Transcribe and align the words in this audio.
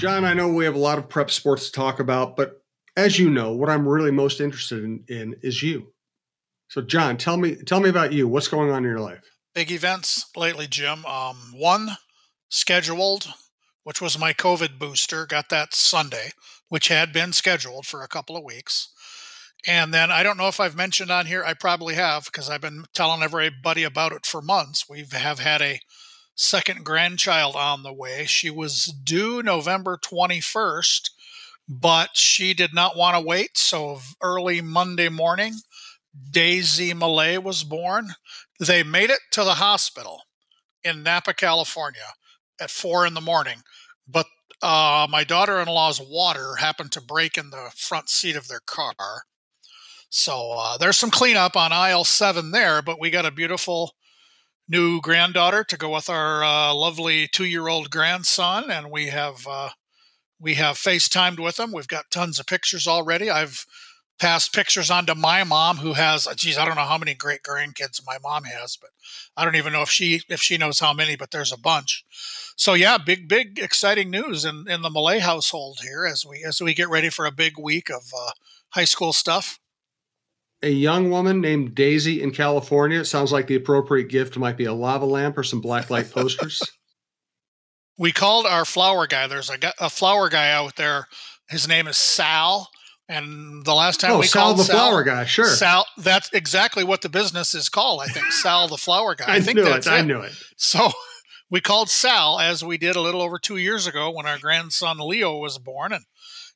John, 0.00 0.24
I 0.24 0.32
know 0.32 0.48
we 0.48 0.64
have 0.64 0.76
a 0.76 0.78
lot 0.78 0.96
of 0.96 1.10
prep 1.10 1.30
sports 1.30 1.66
to 1.66 1.72
talk 1.72 2.00
about, 2.00 2.34
but 2.34 2.62
as 2.96 3.18
you 3.18 3.28
know, 3.28 3.52
what 3.52 3.68
I'm 3.68 3.86
really 3.86 4.10
most 4.10 4.40
interested 4.40 4.82
in, 4.82 5.04
in 5.08 5.36
is 5.42 5.62
you. 5.62 5.92
So, 6.68 6.80
John, 6.80 7.18
tell 7.18 7.36
me 7.36 7.56
tell 7.56 7.80
me 7.80 7.90
about 7.90 8.10
you. 8.10 8.26
What's 8.26 8.48
going 8.48 8.70
on 8.70 8.78
in 8.78 8.90
your 8.90 8.98
life? 8.98 9.30
Big 9.54 9.70
events 9.70 10.24
lately, 10.34 10.66
Jim. 10.66 11.04
Um, 11.04 11.36
one 11.52 11.98
scheduled, 12.48 13.26
which 13.84 14.00
was 14.00 14.18
my 14.18 14.32
COVID 14.32 14.78
booster. 14.78 15.26
Got 15.26 15.50
that 15.50 15.74
Sunday, 15.74 16.30
which 16.70 16.88
had 16.88 17.12
been 17.12 17.34
scheduled 17.34 17.84
for 17.84 18.02
a 18.02 18.08
couple 18.08 18.38
of 18.38 18.42
weeks. 18.42 18.88
And 19.66 19.92
then 19.92 20.10
I 20.10 20.22
don't 20.22 20.38
know 20.38 20.48
if 20.48 20.60
I've 20.60 20.74
mentioned 20.74 21.10
on 21.10 21.26
here. 21.26 21.44
I 21.44 21.52
probably 21.52 21.96
have 21.96 22.24
because 22.24 22.48
I've 22.48 22.62
been 22.62 22.84
telling 22.94 23.22
everybody 23.22 23.84
about 23.84 24.12
it 24.12 24.24
for 24.24 24.40
months. 24.40 24.88
We 24.88 25.04
have 25.12 25.40
had 25.40 25.60
a 25.60 25.78
second 26.40 26.82
grandchild 26.84 27.54
on 27.54 27.82
the 27.82 27.92
way. 27.92 28.24
She 28.24 28.48
was 28.48 28.86
due 28.86 29.42
November 29.42 29.98
21st, 30.02 31.10
but 31.68 32.10
she 32.14 32.54
did 32.54 32.72
not 32.72 32.96
want 32.96 33.14
to 33.14 33.20
wait. 33.20 33.58
So 33.58 34.00
early 34.22 34.62
Monday 34.62 35.10
morning, 35.10 35.56
Daisy 36.30 36.94
Millea 36.94 37.42
was 37.42 37.62
born. 37.62 38.14
They 38.58 38.82
made 38.82 39.10
it 39.10 39.20
to 39.32 39.44
the 39.44 39.54
hospital 39.54 40.22
in 40.82 41.02
Napa, 41.02 41.34
California 41.34 42.14
at 42.58 42.70
four 42.70 43.06
in 43.06 43.12
the 43.12 43.20
morning. 43.20 43.58
But 44.08 44.26
uh, 44.62 45.06
my 45.10 45.24
daughter 45.24 45.60
in 45.60 45.68
law's 45.68 46.00
water 46.00 46.54
happened 46.56 46.92
to 46.92 47.02
break 47.02 47.36
in 47.36 47.50
the 47.50 47.70
front 47.76 48.08
seat 48.08 48.34
of 48.34 48.48
their 48.48 48.60
car. 48.64 48.94
So 50.08 50.54
uh, 50.56 50.78
there's 50.78 50.96
some 50.96 51.10
cleanup 51.10 51.54
on 51.54 51.72
aisle 51.72 52.04
seven 52.04 52.50
there, 52.50 52.80
but 52.80 52.98
we 52.98 53.10
got 53.10 53.26
a 53.26 53.30
beautiful 53.30 53.92
new 54.70 55.00
granddaughter 55.00 55.64
to 55.64 55.76
go 55.76 55.92
with 55.92 56.08
our 56.08 56.44
uh, 56.44 56.72
lovely 56.72 57.26
two-year-old 57.26 57.90
grandson, 57.90 58.70
and 58.70 58.90
we 58.90 59.08
have 59.08 59.46
uh, 59.46 59.70
we 60.38 60.54
have 60.54 60.76
FaceTimed 60.76 61.42
with 61.42 61.56
them. 61.56 61.72
We've 61.72 61.88
got 61.88 62.10
tons 62.10 62.38
of 62.38 62.46
pictures 62.46 62.86
already. 62.86 63.28
I've 63.30 63.66
passed 64.20 64.54
pictures 64.54 64.90
on 64.90 65.06
to 65.06 65.14
my 65.14 65.42
mom, 65.44 65.78
who 65.78 65.94
has, 65.94 66.28
geez, 66.36 66.58
I 66.58 66.66
don't 66.66 66.76
know 66.76 66.82
how 66.82 66.98
many 66.98 67.14
great 67.14 67.42
grandkids 67.42 68.06
my 68.06 68.18
mom 68.22 68.44
has, 68.44 68.76
but 68.76 68.90
I 69.36 69.44
don't 69.44 69.56
even 69.56 69.72
know 69.72 69.82
if 69.82 69.90
she 69.90 70.22
if 70.28 70.40
she 70.40 70.58
knows 70.58 70.78
how 70.78 70.92
many, 70.92 71.16
but 71.16 71.30
there's 71.30 71.52
a 71.52 71.58
bunch. 71.58 72.04
So 72.56 72.74
yeah, 72.74 72.98
big 72.98 73.28
big 73.28 73.58
exciting 73.58 74.10
news 74.10 74.44
in, 74.44 74.66
in 74.68 74.82
the 74.82 74.90
Millea 74.90 75.20
household 75.20 75.78
here 75.82 76.06
as 76.06 76.24
we 76.24 76.44
as 76.44 76.60
we 76.60 76.74
get 76.74 76.88
ready 76.88 77.08
for 77.10 77.26
a 77.26 77.32
big 77.32 77.58
week 77.58 77.90
of 77.90 78.02
uh, 78.16 78.30
high 78.70 78.84
school 78.84 79.12
stuff. 79.12 79.58
A 80.62 80.70
young 80.70 81.10
woman 81.10 81.40
named 81.40 81.74
Daisy 81.74 82.22
in 82.22 82.32
California. 82.32 83.00
It 83.00 83.06
sounds 83.06 83.32
like 83.32 83.46
the 83.46 83.56
appropriate 83.56 84.08
gift 84.08 84.36
might 84.36 84.56
be 84.56 84.66
a 84.66 84.74
lava 84.74 85.06
lamp 85.06 85.38
or 85.38 85.42
some 85.42 85.60
black 85.60 85.88
light 85.88 86.10
posters. 86.10 86.62
we 87.98 88.12
called 88.12 88.46
our 88.46 88.64
flower 88.64 89.06
guy. 89.06 89.26
There's 89.26 89.50
a, 89.50 89.56
a 89.78 89.88
flower 89.88 90.28
guy 90.28 90.52
out 90.52 90.76
there. 90.76 91.06
His 91.48 91.66
name 91.66 91.88
is 91.88 91.96
Sal 91.96 92.68
and 93.10 93.64
the 93.64 93.74
last 93.74 93.98
time 93.98 94.12
oh, 94.12 94.18
we 94.20 94.26
Sal 94.26 94.44
called 94.44 94.58
the 94.60 94.62
Sal, 94.62 94.76
flower 94.76 95.02
guy, 95.02 95.24
sure. 95.24 95.48
Sal, 95.48 95.84
that's 95.98 96.30
exactly 96.32 96.84
what 96.84 97.02
the 97.02 97.08
business 97.08 97.54
is 97.54 97.68
called. 97.68 98.00
I 98.00 98.06
think 98.06 98.30
Sal 98.30 98.68
the 98.68 98.76
flower 98.76 99.16
guy. 99.16 99.24
I, 99.28 99.36
I 99.36 99.40
think 99.40 99.56
knew 99.56 99.64
that's 99.64 99.88
it. 99.88 99.90
it. 99.90 99.94
I 99.94 100.02
knew 100.02 100.20
it. 100.20 100.32
So 100.56 100.90
we 101.50 101.60
called 101.60 101.90
Sal 101.90 102.38
as 102.38 102.64
we 102.64 102.78
did 102.78 102.94
a 102.94 103.00
little 103.00 103.20
over 103.20 103.40
two 103.40 103.56
years 103.56 103.88
ago 103.88 104.12
when 104.12 104.26
our 104.26 104.38
grandson 104.38 104.98
Leo 105.00 105.36
was 105.38 105.58
born, 105.58 105.92
and 105.92 106.04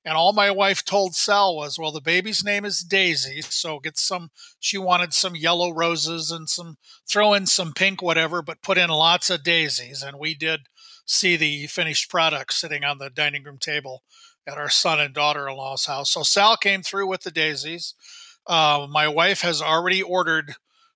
and 0.04 0.16
all 0.16 0.32
my 0.32 0.50
wife 0.50 0.84
told 0.84 1.14
Sal 1.14 1.56
was, 1.56 1.78
well, 1.78 1.92
the 1.92 2.00
baby's 2.00 2.44
name 2.44 2.64
is 2.64 2.80
Daisy, 2.80 3.40
so 3.40 3.80
get 3.80 3.96
some. 3.96 4.30
She 4.60 4.76
wanted 4.76 5.14
some 5.14 5.34
yellow 5.34 5.72
roses 5.72 6.30
and 6.30 6.48
some 6.48 6.76
throw 7.08 7.32
in 7.32 7.46
some 7.46 7.72
pink 7.72 8.02
whatever, 8.02 8.42
but 8.42 8.62
put 8.62 8.78
in 8.78 8.90
lots 8.90 9.30
of 9.30 9.42
daisies, 9.42 10.02
and 10.02 10.18
we 10.18 10.34
did 10.34 10.60
see 11.06 11.36
the 11.36 11.66
finished 11.66 12.10
product 12.10 12.52
sitting 12.52 12.84
on 12.84 12.98
the 12.98 13.10
dining 13.10 13.44
room 13.44 13.58
table 13.58 14.02
at 14.46 14.58
our 14.58 14.68
son 14.68 15.00
and 15.00 15.14
daughter 15.14 15.48
in 15.48 15.56
law's 15.56 15.86
house. 15.86 16.10
So 16.10 16.22
Sal 16.22 16.56
came 16.56 16.82
through 16.82 17.06
with 17.06 17.22
the 17.22 17.30
daisies. 17.30 17.94
Uh, 18.46 18.86
my 18.90 19.08
wife 19.08 19.40
has 19.40 19.62
already 19.62 20.02
ordered 20.02 20.54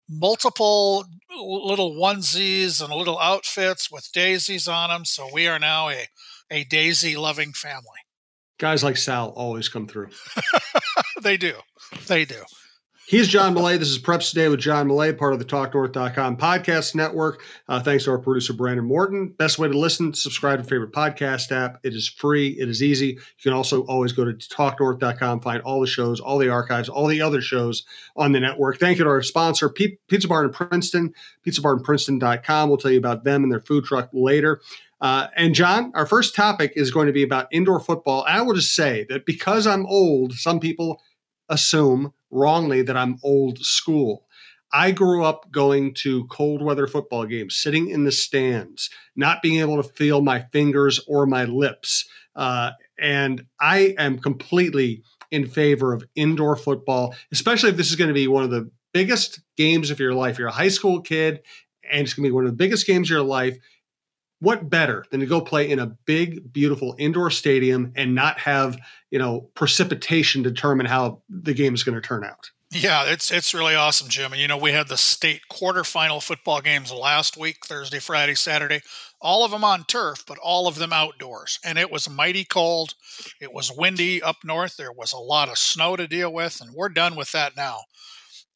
multiple 0.08 1.04
little 1.30 1.92
onesies 1.92 2.82
and 2.82 2.92
little 2.92 3.18
outfits 3.18 3.90
with 3.90 4.12
daisies 4.12 4.68
on 4.68 4.90
them. 4.90 5.04
So 5.04 5.28
we 5.32 5.46
are 5.46 5.58
now 5.58 5.88
a, 5.88 6.06
a 6.50 6.64
daisy 6.64 7.16
loving 7.16 7.52
family. 7.52 8.00
Guys 8.58 8.82
like 8.82 8.96
Sal 8.96 9.28
always 9.30 9.68
come 9.68 9.86
through. 9.86 10.08
they 11.22 11.36
do. 11.36 11.54
They 12.06 12.24
do. 12.24 12.42
He's 13.08 13.26
John 13.26 13.54
Millea. 13.54 13.78
This 13.78 13.88
is 13.88 13.98
Preps 13.98 14.28
Today 14.28 14.48
with 14.50 14.60
John 14.60 14.86
Millea, 14.86 15.16
part 15.16 15.32
of 15.32 15.38
the 15.38 15.44
TalkNorth.com 15.46 16.36
podcast 16.36 16.94
network. 16.94 17.42
Uh, 17.66 17.80
thanks 17.80 18.04
to 18.04 18.10
our 18.10 18.18
producer, 18.18 18.52
Brandon 18.52 18.84
Morton. 18.84 19.28
Best 19.28 19.58
way 19.58 19.66
to 19.66 19.78
listen, 19.78 20.12
subscribe 20.12 20.58
to 20.58 20.62
your 20.62 20.68
favorite 20.68 20.92
podcast 20.92 21.50
app. 21.52 21.78
It 21.84 21.94
is 21.94 22.06
free, 22.06 22.48
it 22.48 22.68
is 22.68 22.82
easy. 22.82 23.06
You 23.06 23.42
can 23.42 23.54
also 23.54 23.80
always 23.84 24.12
go 24.12 24.26
to 24.26 24.32
TalkNorth.com, 24.32 25.40
find 25.40 25.62
all 25.62 25.80
the 25.80 25.86
shows, 25.86 26.20
all 26.20 26.36
the 26.36 26.50
archives, 26.50 26.90
all 26.90 27.06
the 27.06 27.22
other 27.22 27.40
shows 27.40 27.84
on 28.14 28.32
the 28.32 28.40
network. 28.40 28.78
Thank 28.78 28.98
you 28.98 29.04
to 29.04 29.10
our 29.10 29.22
sponsor, 29.22 29.70
Pizza 29.70 30.28
Barn 30.28 30.44
in 30.44 30.52
Princeton, 30.52 31.14
pizzabarnprinceton.com. 31.46 32.68
We'll 32.68 32.76
tell 32.76 32.90
you 32.90 32.98
about 32.98 33.24
them 33.24 33.42
and 33.42 33.50
their 33.50 33.60
food 33.60 33.84
truck 33.84 34.10
later. 34.12 34.60
Uh, 35.00 35.28
and 35.36 35.54
John, 35.54 35.92
our 35.94 36.06
first 36.06 36.34
topic 36.34 36.72
is 36.74 36.90
going 36.90 37.06
to 37.06 37.12
be 37.12 37.22
about 37.22 37.48
indoor 37.52 37.80
football. 37.80 38.24
I 38.26 38.42
will 38.42 38.54
just 38.54 38.74
say 38.74 39.06
that 39.08 39.26
because 39.26 39.66
I'm 39.66 39.86
old, 39.86 40.34
some 40.34 40.58
people 40.58 41.00
assume 41.48 42.12
wrongly 42.30 42.82
that 42.82 42.96
I'm 42.96 43.18
old 43.22 43.58
school. 43.58 44.24
I 44.72 44.90
grew 44.90 45.24
up 45.24 45.50
going 45.50 45.94
to 46.02 46.26
cold 46.26 46.62
weather 46.62 46.86
football 46.86 47.24
games, 47.24 47.56
sitting 47.56 47.88
in 47.88 48.04
the 48.04 48.12
stands, 48.12 48.90
not 49.16 49.40
being 49.40 49.60
able 49.60 49.82
to 49.82 49.88
feel 49.88 50.20
my 50.20 50.40
fingers 50.52 51.00
or 51.08 51.26
my 51.26 51.44
lips. 51.44 52.06
Uh, 52.36 52.72
and 52.98 53.46
I 53.60 53.94
am 53.98 54.18
completely 54.18 55.02
in 55.30 55.46
favor 55.46 55.92
of 55.92 56.04
indoor 56.14 56.56
football, 56.56 57.14
especially 57.32 57.70
if 57.70 57.76
this 57.76 57.88
is 57.88 57.96
going 57.96 58.08
to 58.08 58.14
be 58.14 58.28
one 58.28 58.44
of 58.44 58.50
the 58.50 58.70
biggest 58.92 59.40
games 59.56 59.90
of 59.90 60.00
your 60.00 60.14
life. 60.14 60.38
You're 60.38 60.48
a 60.48 60.52
high 60.52 60.68
school 60.68 61.00
kid, 61.00 61.40
and 61.90 62.02
it's 62.02 62.14
going 62.14 62.24
to 62.24 62.28
be 62.28 62.34
one 62.34 62.44
of 62.44 62.50
the 62.50 62.56
biggest 62.56 62.86
games 62.86 63.08
of 63.08 63.10
your 63.10 63.22
life 63.22 63.56
what 64.40 64.70
better 64.70 65.04
than 65.10 65.20
to 65.20 65.26
go 65.26 65.40
play 65.40 65.68
in 65.68 65.78
a 65.78 65.86
big 65.86 66.52
beautiful 66.52 66.94
indoor 66.98 67.30
stadium 67.30 67.92
and 67.96 68.14
not 68.14 68.38
have 68.38 68.78
you 69.10 69.18
know 69.18 69.48
precipitation 69.54 70.42
determine 70.42 70.86
how 70.86 71.22
the 71.28 71.54
game 71.54 71.74
is 71.74 71.82
going 71.82 71.94
to 71.94 72.06
turn 72.06 72.24
out? 72.24 72.50
Yeah 72.70 73.04
it's 73.06 73.30
it's 73.30 73.54
really 73.54 73.74
awesome 73.74 74.08
jim. 74.08 74.32
And 74.32 74.40
you 74.40 74.48
know 74.48 74.58
we 74.58 74.72
had 74.72 74.88
the 74.88 74.96
state 74.96 75.42
quarterfinal 75.50 76.22
football 76.22 76.60
games 76.60 76.92
last 76.92 77.36
week 77.36 77.64
thursday 77.64 77.98
friday 77.98 78.34
saturday 78.34 78.80
all 79.20 79.44
of 79.44 79.50
them 79.50 79.64
on 79.64 79.84
turf 79.84 80.24
but 80.26 80.38
all 80.38 80.68
of 80.68 80.76
them 80.76 80.92
outdoors. 80.92 81.58
And 81.64 81.78
it 81.78 81.90
was 81.90 82.08
mighty 82.08 82.44
cold. 82.44 82.94
It 83.40 83.52
was 83.52 83.72
windy 83.72 84.22
up 84.22 84.36
north. 84.44 84.76
There 84.76 84.92
was 84.92 85.12
a 85.12 85.18
lot 85.18 85.48
of 85.48 85.58
snow 85.58 85.96
to 85.96 86.06
deal 86.06 86.32
with 86.32 86.60
and 86.60 86.72
we're 86.74 86.90
done 86.90 87.16
with 87.16 87.32
that 87.32 87.56
now 87.56 87.80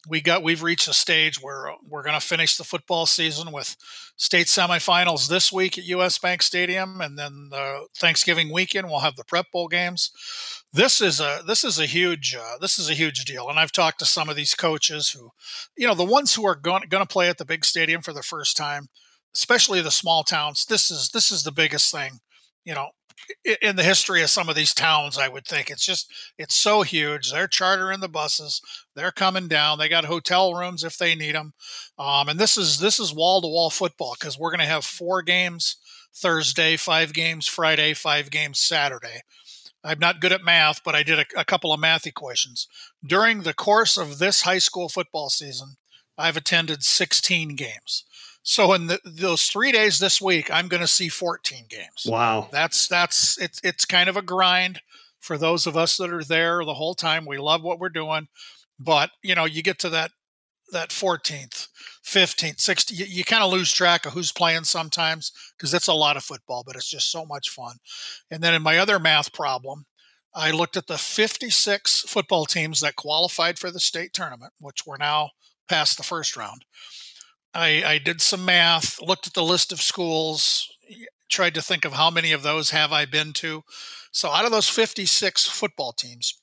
we 0.07 0.21
got 0.21 0.43
we've 0.43 0.63
reached 0.63 0.87
a 0.87 0.93
stage 0.93 1.41
where 1.41 1.73
we're 1.87 2.03
going 2.03 2.19
to 2.19 2.25
finish 2.25 2.57
the 2.57 2.63
football 2.63 3.05
season 3.05 3.51
with 3.51 3.75
state 4.17 4.47
semifinals 4.47 5.29
this 5.29 5.51
week 5.51 5.77
at 5.77 5.85
US 5.85 6.17
Bank 6.17 6.41
Stadium 6.41 6.99
and 7.01 7.17
then 7.17 7.47
the 7.51 7.87
Thanksgiving 7.97 8.51
weekend 8.51 8.87
we'll 8.87 8.99
have 8.99 9.15
the 9.15 9.23
prep 9.23 9.45
bowl 9.51 9.67
games. 9.67 10.11
This 10.73 11.01
is 11.01 11.19
a 11.19 11.41
this 11.47 11.63
is 11.63 11.79
a 11.79 11.85
huge 11.85 12.35
uh, 12.35 12.57
this 12.59 12.77
is 12.77 12.89
a 12.89 12.95
huge 12.95 13.23
deal 13.25 13.49
and 13.49 13.59
I've 13.59 13.71
talked 13.71 13.99
to 13.99 14.05
some 14.05 14.29
of 14.29 14.35
these 14.35 14.55
coaches 14.55 15.09
who 15.09 15.29
you 15.77 15.87
know 15.87 15.95
the 15.95 16.03
ones 16.03 16.35
who 16.35 16.45
are 16.45 16.55
going, 16.55 16.83
going 16.89 17.05
to 17.05 17.11
play 17.11 17.29
at 17.29 17.37
the 17.37 17.45
big 17.45 17.63
stadium 17.63 18.01
for 18.01 18.13
the 18.13 18.23
first 18.23 18.57
time 18.57 18.87
especially 19.35 19.81
the 19.81 19.91
small 19.91 20.23
towns 20.23 20.65
this 20.65 20.91
is 20.91 21.09
this 21.09 21.31
is 21.31 21.43
the 21.43 21.51
biggest 21.51 21.91
thing 21.91 22.19
you 22.65 22.73
know 22.73 22.89
in 23.61 23.75
the 23.75 23.83
history 23.83 24.21
of 24.21 24.29
some 24.29 24.49
of 24.49 24.55
these 24.55 24.73
towns 24.73 25.17
i 25.17 25.27
would 25.27 25.45
think. 25.45 25.69
It's 25.69 25.85
just 25.85 26.11
it's 26.37 26.55
so 26.55 26.81
huge. 26.81 27.31
They're 27.31 27.47
chartering 27.47 27.99
the 27.99 28.09
buses. 28.09 28.61
They're 28.95 29.11
coming 29.11 29.47
down. 29.47 29.77
They 29.77 29.89
got 29.89 30.05
hotel 30.05 30.53
rooms 30.53 30.83
if 30.83 30.97
they 30.97 31.15
need 31.15 31.35
them 31.35 31.53
um, 31.97 32.29
and 32.29 32.39
this 32.39 32.57
is 32.57 32.79
this 32.79 32.99
is 32.99 33.13
wall 33.13 33.41
to 33.41 33.47
wall 33.47 33.69
football 33.69 34.15
because 34.19 34.37
we're 34.37 34.51
going 34.51 34.59
to 34.59 34.65
have 34.65 34.85
four 34.85 35.21
games 35.21 35.77
thursday 36.13 36.75
five 36.75 37.13
games 37.13 37.47
friday 37.47 37.93
five 37.93 38.29
games 38.31 38.59
saturday. 38.59 39.21
I'm 39.83 39.99
not 39.99 40.21
good 40.21 40.31
at 40.31 40.43
math 40.43 40.83
but 40.83 40.95
i 40.95 41.03
did 41.03 41.19
a, 41.19 41.25
a 41.37 41.45
couple 41.45 41.73
of 41.73 41.79
math 41.79 42.07
equations. 42.07 42.67
During 43.05 43.41
the 43.41 43.53
course 43.53 43.97
of 43.97 44.19
this 44.19 44.41
high 44.41 44.59
school 44.59 44.89
football 44.89 45.29
season 45.29 45.75
i've 46.17 46.37
attended 46.37 46.83
16 46.83 47.55
games 47.55 48.05
so 48.43 48.73
in 48.73 48.87
the, 48.87 48.99
those 49.05 49.47
three 49.47 49.71
days 49.71 49.99
this 49.99 50.21
week, 50.21 50.51
I'm 50.51 50.67
going 50.67 50.81
to 50.81 50.87
see 50.87 51.09
14 51.09 51.65
games. 51.69 52.05
Wow, 52.05 52.49
that's 52.51 52.87
that's 52.87 53.37
it's 53.39 53.59
it's 53.63 53.85
kind 53.85 54.09
of 54.09 54.17
a 54.17 54.21
grind 54.21 54.81
for 55.19 55.37
those 55.37 55.65
of 55.65 55.77
us 55.77 55.97
that 55.97 56.11
are 56.11 56.23
there 56.23 56.63
the 56.65 56.73
whole 56.73 56.93
time. 56.93 57.25
We 57.25 57.37
love 57.37 57.63
what 57.63 57.79
we're 57.79 57.89
doing, 57.89 58.27
but 58.77 59.11
you 59.23 59.33
know, 59.33 59.45
you 59.45 59.63
get 59.63 59.79
to 59.79 59.89
that 59.89 60.11
that 60.71 60.89
14th, 60.89 61.67
15th, 62.03 62.57
16th, 62.57 62.97
you, 62.97 63.05
you 63.05 63.23
kind 63.23 63.43
of 63.43 63.51
lose 63.51 63.71
track 63.71 64.05
of 64.05 64.13
who's 64.13 64.31
playing 64.31 64.63
sometimes 64.63 65.31
because 65.55 65.73
it's 65.73 65.87
a 65.87 65.93
lot 65.93 66.17
of 66.17 66.23
football, 66.23 66.63
but 66.65 66.75
it's 66.75 66.89
just 66.89 67.11
so 67.11 67.25
much 67.25 67.49
fun. 67.49 67.77
And 68.31 68.41
then 68.41 68.53
in 68.53 68.61
my 68.61 68.77
other 68.77 68.97
math 68.97 69.33
problem, 69.33 69.85
I 70.33 70.51
looked 70.51 70.75
at 70.75 70.87
the 70.87 70.97
56 70.97 72.01
football 72.01 72.45
teams 72.45 72.79
that 72.79 72.95
qualified 72.95 73.59
for 73.59 73.69
the 73.69 73.79
state 73.79 74.13
tournament, 74.13 74.53
which 74.59 74.85
we're 74.85 74.97
now 74.97 75.31
past 75.69 75.97
the 75.97 76.03
first 76.03 76.35
round. 76.35 76.65
I, 77.53 77.83
I 77.85 77.97
did 77.99 78.21
some 78.21 78.45
math, 78.45 79.01
looked 79.01 79.27
at 79.27 79.33
the 79.33 79.43
list 79.43 79.71
of 79.71 79.81
schools, 79.81 80.69
tried 81.29 81.55
to 81.55 81.61
think 81.61 81.85
of 81.85 81.93
how 81.93 82.09
many 82.09 82.31
of 82.31 82.43
those 82.43 82.71
have 82.71 82.91
I 82.91 83.05
been 83.05 83.33
to. 83.33 83.63
So 84.11 84.29
out 84.29 84.45
of 84.45 84.51
those 84.51 84.69
56 84.69 85.47
football 85.47 85.91
teams, 85.91 86.39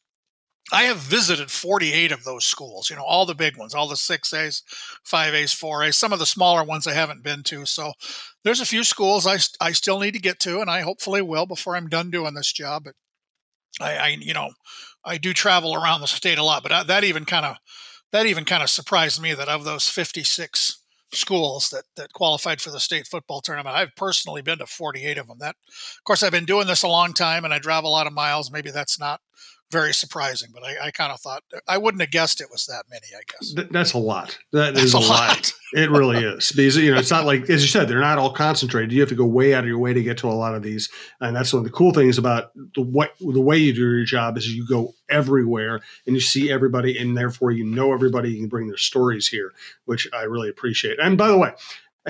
I 0.73 0.85
have 0.85 0.99
visited 0.99 1.51
48 1.51 2.13
of 2.13 2.25
those 2.25 2.45
schools, 2.45 2.91
you 2.91 2.97
know, 2.97 3.05
all 3.05 3.27
the 3.27 3.35
big 3.35 3.57
ones, 3.57 3.75
all 3.75 3.89
the 3.89 3.97
6As, 3.97 4.63
5As, 5.05 5.55
4As, 5.55 5.95
some 5.95 6.13
of 6.13 6.21
the 6.21 6.27
smaller 6.27 6.63
ones 6.63 6.87
I 6.87 6.93
haven't 6.93 7.25
been 7.25 7.43
to. 7.45 7.67
So 7.67 7.93
there's 8.45 8.61
a 8.61 8.67
few 8.67 8.85
schools 8.85 9.27
I, 9.27 9.39
I 9.65 9.73
still 9.73 9.99
need 9.99 10.15
to 10.15 10.21
get 10.21 10.39
to, 10.41 10.61
and 10.61 10.71
I 10.71 10.83
hopefully 10.83 11.23
will 11.23 11.47
before 11.47 11.75
I'm 11.75 11.89
done 11.89 12.11
doing 12.11 12.35
this 12.35 12.53
job. 12.53 12.85
But 12.85 12.95
I, 13.81 13.97
I 13.97 14.09
you 14.21 14.33
know, 14.33 14.51
I 15.05 15.19
do 15.19 15.33
travel 15.33 15.75
around 15.75 16.03
the 16.03 16.07
state 16.07 16.39
a 16.39 16.45
lot, 16.45 16.63
but 16.63 16.73
I, 16.73 16.83
that 16.85 17.05
even 17.05 17.25
kind 17.25 17.47
of 17.47 17.57
that 18.13 18.27
even 18.27 18.45
kind 18.45 18.63
of 18.63 18.71
surprised 18.71 19.21
me 19.21 19.35
that 19.35 19.49
of 19.49 19.65
those 19.65 19.89
56 19.89 20.79
schools 21.13 21.71
that 21.71 21.85
that 21.97 22.13
qualified 22.13 22.61
for 22.61 22.71
the 22.71 22.81
state 22.81 23.07
football 23.07 23.41
tournament. 23.41 23.75
I've 23.77 23.95
personally 23.97 24.43
been 24.43 24.59
to 24.59 24.67
48 24.67 25.19
of 25.19 25.29
them. 25.29 25.39
That, 25.41 25.57
of 25.69 26.05
course, 26.05 26.23
I've 26.23 26.33
been 26.33 26.45
doing 26.45 26.67
this 26.67 26.83
a 26.83 26.89
long 26.89 27.13
time 27.13 27.45
and 27.45 27.53
I 27.53 27.59
drive 27.59 27.85
a 27.85 27.89
lot 27.89 28.07
of 28.07 28.13
miles. 28.13 28.51
Maybe 28.51 28.71
that's 28.71 28.99
not 28.99 29.21
very 29.71 29.93
surprising, 29.95 30.51
but 30.53 30.65
I, 30.65 30.87
I 30.87 30.91
kind 30.91 31.13
of 31.13 31.21
thought 31.21 31.43
uh, 31.55 31.61
I 31.69 31.79
wouldn't 31.79 32.01
have 32.01 32.11
guessed 32.11 32.41
it 32.41 32.49
was 32.51 32.67
that 32.67 32.85
many. 32.91 33.07
I 33.17 33.21
guess 33.31 33.55
Th- 33.55 33.69
that's 33.71 33.93
a 33.93 33.99
lot. 33.99 34.39
That 34.53 34.75
that's 34.75 34.87
is 34.87 34.95
a 34.95 34.99
lot. 35.01 35.09
lot. 35.09 35.53
it 35.73 35.91
really 35.91 36.25
is 36.25 36.51
because 36.53 36.77
you 36.77 36.93
know 36.93 36.99
it's 36.99 37.11
not 37.11 37.25
like 37.25 37.49
as 37.49 37.63
you 37.63 37.69
said 37.69 37.89
they're 37.89 38.01
not 38.01 38.19
all 38.19 38.33
concentrated. 38.33 38.93
You 38.93 39.01
have 39.01 39.09
to 39.11 39.15
go 39.15 39.25
way 39.27 39.55
out 39.55 39.65
of 39.65 39.69
your 39.69 39.79
way 39.79 39.93
to 39.95 40.03
get 40.03 40.19
to 40.19 40.29
a 40.29 40.33
lot 40.33 40.55
of 40.55 40.63
these, 40.63 40.89
and 41.21 41.35
that's 41.37 41.53
one 41.53 41.61
of 41.61 41.65
the 41.65 41.71
cool 41.71 41.93
things 41.93 42.19
about 42.19 42.51
the 42.75 42.83
way 42.83 43.09
the 43.21 43.41
way 43.41 43.57
you 43.59 43.73
do 43.73 43.81
your 43.81 44.05
job 44.05 44.37
is 44.37 44.49
you 44.49 44.67
go 44.67 44.93
everywhere 45.09 45.81
and 46.07 46.15
you 46.15 46.21
see 46.21 46.51
everybody, 46.51 46.99
and 46.99 47.17
therefore 47.17 47.51
you 47.53 47.65
know 47.65 47.93
everybody. 47.93 48.31
You 48.33 48.39
can 48.41 48.49
bring 48.49 48.69
their 48.69 48.77
stories 48.77 49.29
here, 49.29 49.53
which 49.85 50.09
I 50.13 50.23
really 50.23 50.49
appreciate. 50.49 50.99
And 51.01 51.17
by 51.19 51.29
the 51.29 51.39
way, 51.39 51.53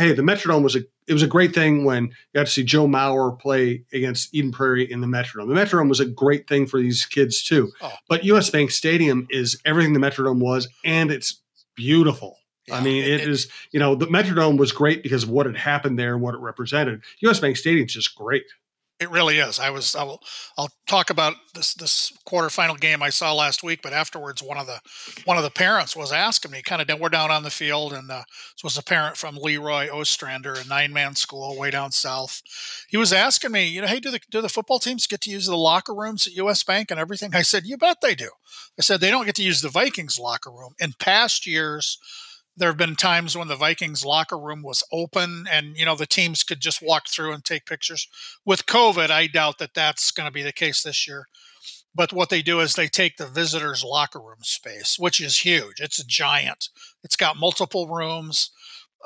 hey, 0.00 0.12
the 0.12 0.22
Metrodome 0.22 0.62
was 0.62 0.76
a 0.76 0.80
it 1.06 1.12
was 1.12 1.22
a 1.22 1.26
great 1.28 1.54
thing 1.54 1.84
when 1.84 2.04
you 2.04 2.12
got 2.34 2.46
to 2.46 2.52
see 2.52 2.62
Joe 2.62 2.86
Mauer 2.86 3.38
play 3.38 3.84
against 3.92 4.34
Eden 4.34 4.52
Prairie 4.52 4.90
in 4.90 5.00
the 5.00 5.06
Metrodome. 5.06 5.48
The 5.48 5.60
Metrodome 5.60 5.88
was 5.88 6.00
a 6.00 6.06
great 6.06 6.48
thing 6.48 6.66
for 6.66 6.80
these 6.80 7.04
kids 7.04 7.42
too. 7.42 7.72
Oh. 7.82 7.92
But 8.08 8.24
US 8.24 8.50
Bank 8.50 8.70
Stadium 8.70 9.26
is 9.30 9.60
everything 9.64 9.92
the 9.92 10.00
Metrodome 10.00 10.40
was, 10.40 10.68
and 10.84 11.10
it's 11.10 11.42
beautiful. 11.74 12.36
Yeah, 12.68 12.76
I 12.76 12.80
mean, 12.82 13.02
it, 13.02 13.20
it 13.20 13.28
is, 13.28 13.48
you 13.72 13.80
know, 13.80 13.94
the 13.94 14.06
Metrodome 14.06 14.58
was 14.58 14.70
great 14.70 15.02
because 15.02 15.24
of 15.24 15.30
what 15.30 15.46
had 15.46 15.56
happened 15.56 15.98
there 15.98 16.14
and 16.14 16.22
what 16.22 16.34
it 16.34 16.40
represented. 16.40 17.02
US 17.20 17.40
Bank 17.40 17.56
Stadium 17.56 17.86
is 17.86 17.94
just 17.94 18.14
great. 18.14 18.44
It 19.00 19.10
really 19.10 19.38
is. 19.38 19.58
I 19.58 19.70
was. 19.70 19.96
I 19.96 20.02
will. 20.02 20.20
I'll 20.58 20.68
talk 20.86 21.08
about 21.08 21.34
this 21.54 21.72
this 21.72 22.12
quarterfinal 22.28 22.78
game 22.78 23.02
I 23.02 23.08
saw 23.08 23.32
last 23.32 23.62
week. 23.62 23.80
But 23.82 23.94
afterwards, 23.94 24.42
one 24.42 24.58
of 24.58 24.66
the 24.66 24.78
one 25.24 25.38
of 25.38 25.42
the 25.42 25.50
parents 25.50 25.96
was 25.96 26.12
asking 26.12 26.50
me, 26.50 26.60
kind 26.60 26.82
of, 26.82 27.00
we're 27.00 27.08
down 27.08 27.30
on 27.30 27.42
the 27.42 27.50
field, 27.50 27.94
and 27.94 28.10
uh, 28.10 28.24
this 28.54 28.62
was 28.62 28.76
a 28.76 28.82
parent 28.82 29.16
from 29.16 29.36
Leroy 29.36 29.88
Ostrander, 29.88 30.52
a 30.52 30.68
nine 30.68 30.92
man 30.92 31.14
school 31.14 31.56
way 31.58 31.70
down 31.70 31.92
south. 31.92 32.42
He 32.90 32.98
was 32.98 33.10
asking 33.10 33.52
me, 33.52 33.66
you 33.66 33.80
know, 33.80 33.86
hey, 33.86 34.00
do 34.00 34.10
the 34.10 34.20
do 34.30 34.42
the 34.42 34.50
football 34.50 34.78
teams 34.78 35.06
get 35.06 35.22
to 35.22 35.30
use 35.30 35.46
the 35.46 35.56
locker 35.56 35.94
rooms 35.94 36.26
at 36.26 36.34
U.S. 36.34 36.62
Bank 36.62 36.90
and 36.90 37.00
everything? 37.00 37.34
I 37.34 37.40
said, 37.40 37.64
you 37.64 37.78
bet 37.78 38.02
they 38.02 38.14
do. 38.14 38.28
I 38.78 38.82
said 38.82 39.00
they 39.00 39.10
don't 39.10 39.24
get 39.24 39.36
to 39.36 39.42
use 39.42 39.62
the 39.62 39.70
Vikings 39.70 40.18
locker 40.18 40.50
room. 40.50 40.74
In 40.78 40.92
past 40.98 41.46
years 41.46 41.96
there 42.56 42.68
have 42.68 42.76
been 42.76 42.96
times 42.96 43.36
when 43.36 43.48
the 43.48 43.56
Vikings 43.56 44.04
locker 44.04 44.38
room 44.38 44.62
was 44.62 44.82
open 44.92 45.46
and 45.50 45.76
you 45.76 45.84
know 45.84 45.96
the 45.96 46.06
teams 46.06 46.42
could 46.42 46.60
just 46.60 46.82
walk 46.82 47.08
through 47.08 47.32
and 47.32 47.44
take 47.44 47.66
pictures. 47.66 48.08
With 48.44 48.66
COVID, 48.66 49.10
I 49.10 49.26
doubt 49.26 49.58
that 49.58 49.74
that's 49.74 50.10
going 50.10 50.26
to 50.26 50.32
be 50.32 50.42
the 50.42 50.52
case 50.52 50.82
this 50.82 51.06
year. 51.08 51.26
But 51.94 52.12
what 52.12 52.28
they 52.28 52.42
do 52.42 52.60
is 52.60 52.74
they 52.74 52.86
take 52.86 53.16
the 53.16 53.26
visitors' 53.26 53.82
locker 53.82 54.20
room 54.20 54.42
space, 54.42 54.96
which 54.98 55.20
is 55.20 55.38
huge. 55.38 55.80
It's 55.80 55.98
a 55.98 56.06
giant. 56.06 56.68
It's 57.02 57.16
got 57.16 57.36
multiple 57.36 57.88
rooms. 57.88 58.50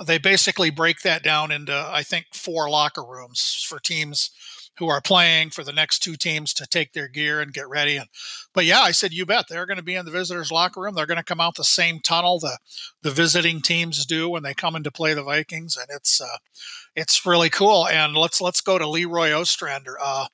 They 0.04 0.18
basically 0.18 0.70
break 0.70 1.00
that 1.00 1.22
down 1.22 1.50
into 1.50 1.72
I 1.72 2.02
think 2.02 2.26
four 2.34 2.68
locker 2.68 3.04
rooms 3.04 3.64
for 3.66 3.78
teams 3.78 4.30
who 4.78 4.88
are 4.88 5.00
playing 5.00 5.50
for 5.50 5.62
the 5.62 5.72
next 5.72 6.00
two 6.00 6.16
teams 6.16 6.52
to 6.54 6.66
take 6.66 6.92
their 6.92 7.08
gear 7.08 7.40
and 7.40 7.52
get 7.52 7.68
ready. 7.68 7.96
And 7.96 8.08
but 8.52 8.64
yeah, 8.64 8.80
I 8.80 8.90
said 8.90 9.12
you 9.12 9.24
bet 9.24 9.46
they're 9.48 9.66
going 9.66 9.78
to 9.78 9.82
be 9.82 9.94
in 9.94 10.04
the 10.04 10.10
visitors' 10.10 10.50
locker 10.50 10.80
room. 10.80 10.94
They're 10.94 11.06
going 11.06 11.18
to 11.18 11.24
come 11.24 11.40
out 11.40 11.54
the 11.56 11.64
same 11.64 12.00
tunnel 12.00 12.38
the 12.38 12.58
the 13.02 13.10
visiting 13.10 13.60
teams 13.60 14.04
do 14.06 14.28
when 14.28 14.42
they 14.42 14.54
come 14.54 14.76
in 14.76 14.82
to 14.84 14.90
play 14.90 15.14
the 15.14 15.22
Vikings, 15.22 15.76
and 15.76 15.86
it's 15.94 16.20
uh, 16.20 16.38
it's 16.96 17.24
really 17.24 17.50
cool. 17.50 17.86
And 17.86 18.16
let's 18.16 18.40
let's 18.40 18.60
go 18.60 18.78
to 18.78 18.88
Leroy 18.88 19.32
Ostrander. 19.32 19.96
Uh, 20.02 20.26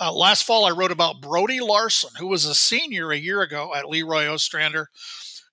uh, 0.00 0.12
last 0.12 0.42
fall, 0.42 0.64
I 0.64 0.70
wrote 0.70 0.90
about 0.90 1.20
Brody 1.20 1.60
Larson, 1.60 2.10
who 2.18 2.26
was 2.26 2.44
a 2.44 2.54
senior 2.54 3.12
a 3.12 3.16
year 3.16 3.42
ago 3.42 3.72
at 3.74 3.88
Leroy 3.88 4.26
Ostrander 4.26 4.88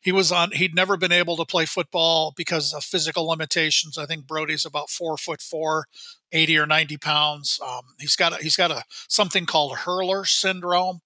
he 0.01 0.11
was 0.11 0.31
on 0.31 0.51
he'd 0.51 0.75
never 0.75 0.97
been 0.97 1.11
able 1.11 1.38
to 1.38 1.45
play 1.45 1.65
football 1.65 2.33
because 2.35 2.73
of 2.73 2.83
physical 2.83 3.27
limitations 3.27 3.97
i 3.97 4.05
think 4.05 4.27
brody's 4.27 4.65
about 4.65 4.89
four 4.89 5.15
foot 5.15 5.41
four 5.41 5.85
80 6.31 6.57
or 6.57 6.66
90 6.66 6.98
pounds 6.98 7.60
um, 7.66 7.81
he's 8.00 8.16
got 8.16 8.33
a, 8.33 8.44
he's 8.44 8.56
got 8.56 8.72
a 8.72 8.83
something 9.07 9.45
called 9.45 9.78
hurler 9.80 10.25
syndrome 10.25 11.01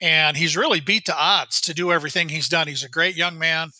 and 0.00 0.36
he's 0.36 0.56
really 0.56 0.80
beat 0.80 1.06
the 1.06 1.16
odds 1.16 1.60
to 1.60 1.74
do 1.74 1.92
everything 1.92 2.28
he's 2.28 2.48
done 2.48 2.68
he's 2.68 2.84
a 2.84 2.88
great 2.88 3.16
young 3.16 3.38
man 3.38 3.70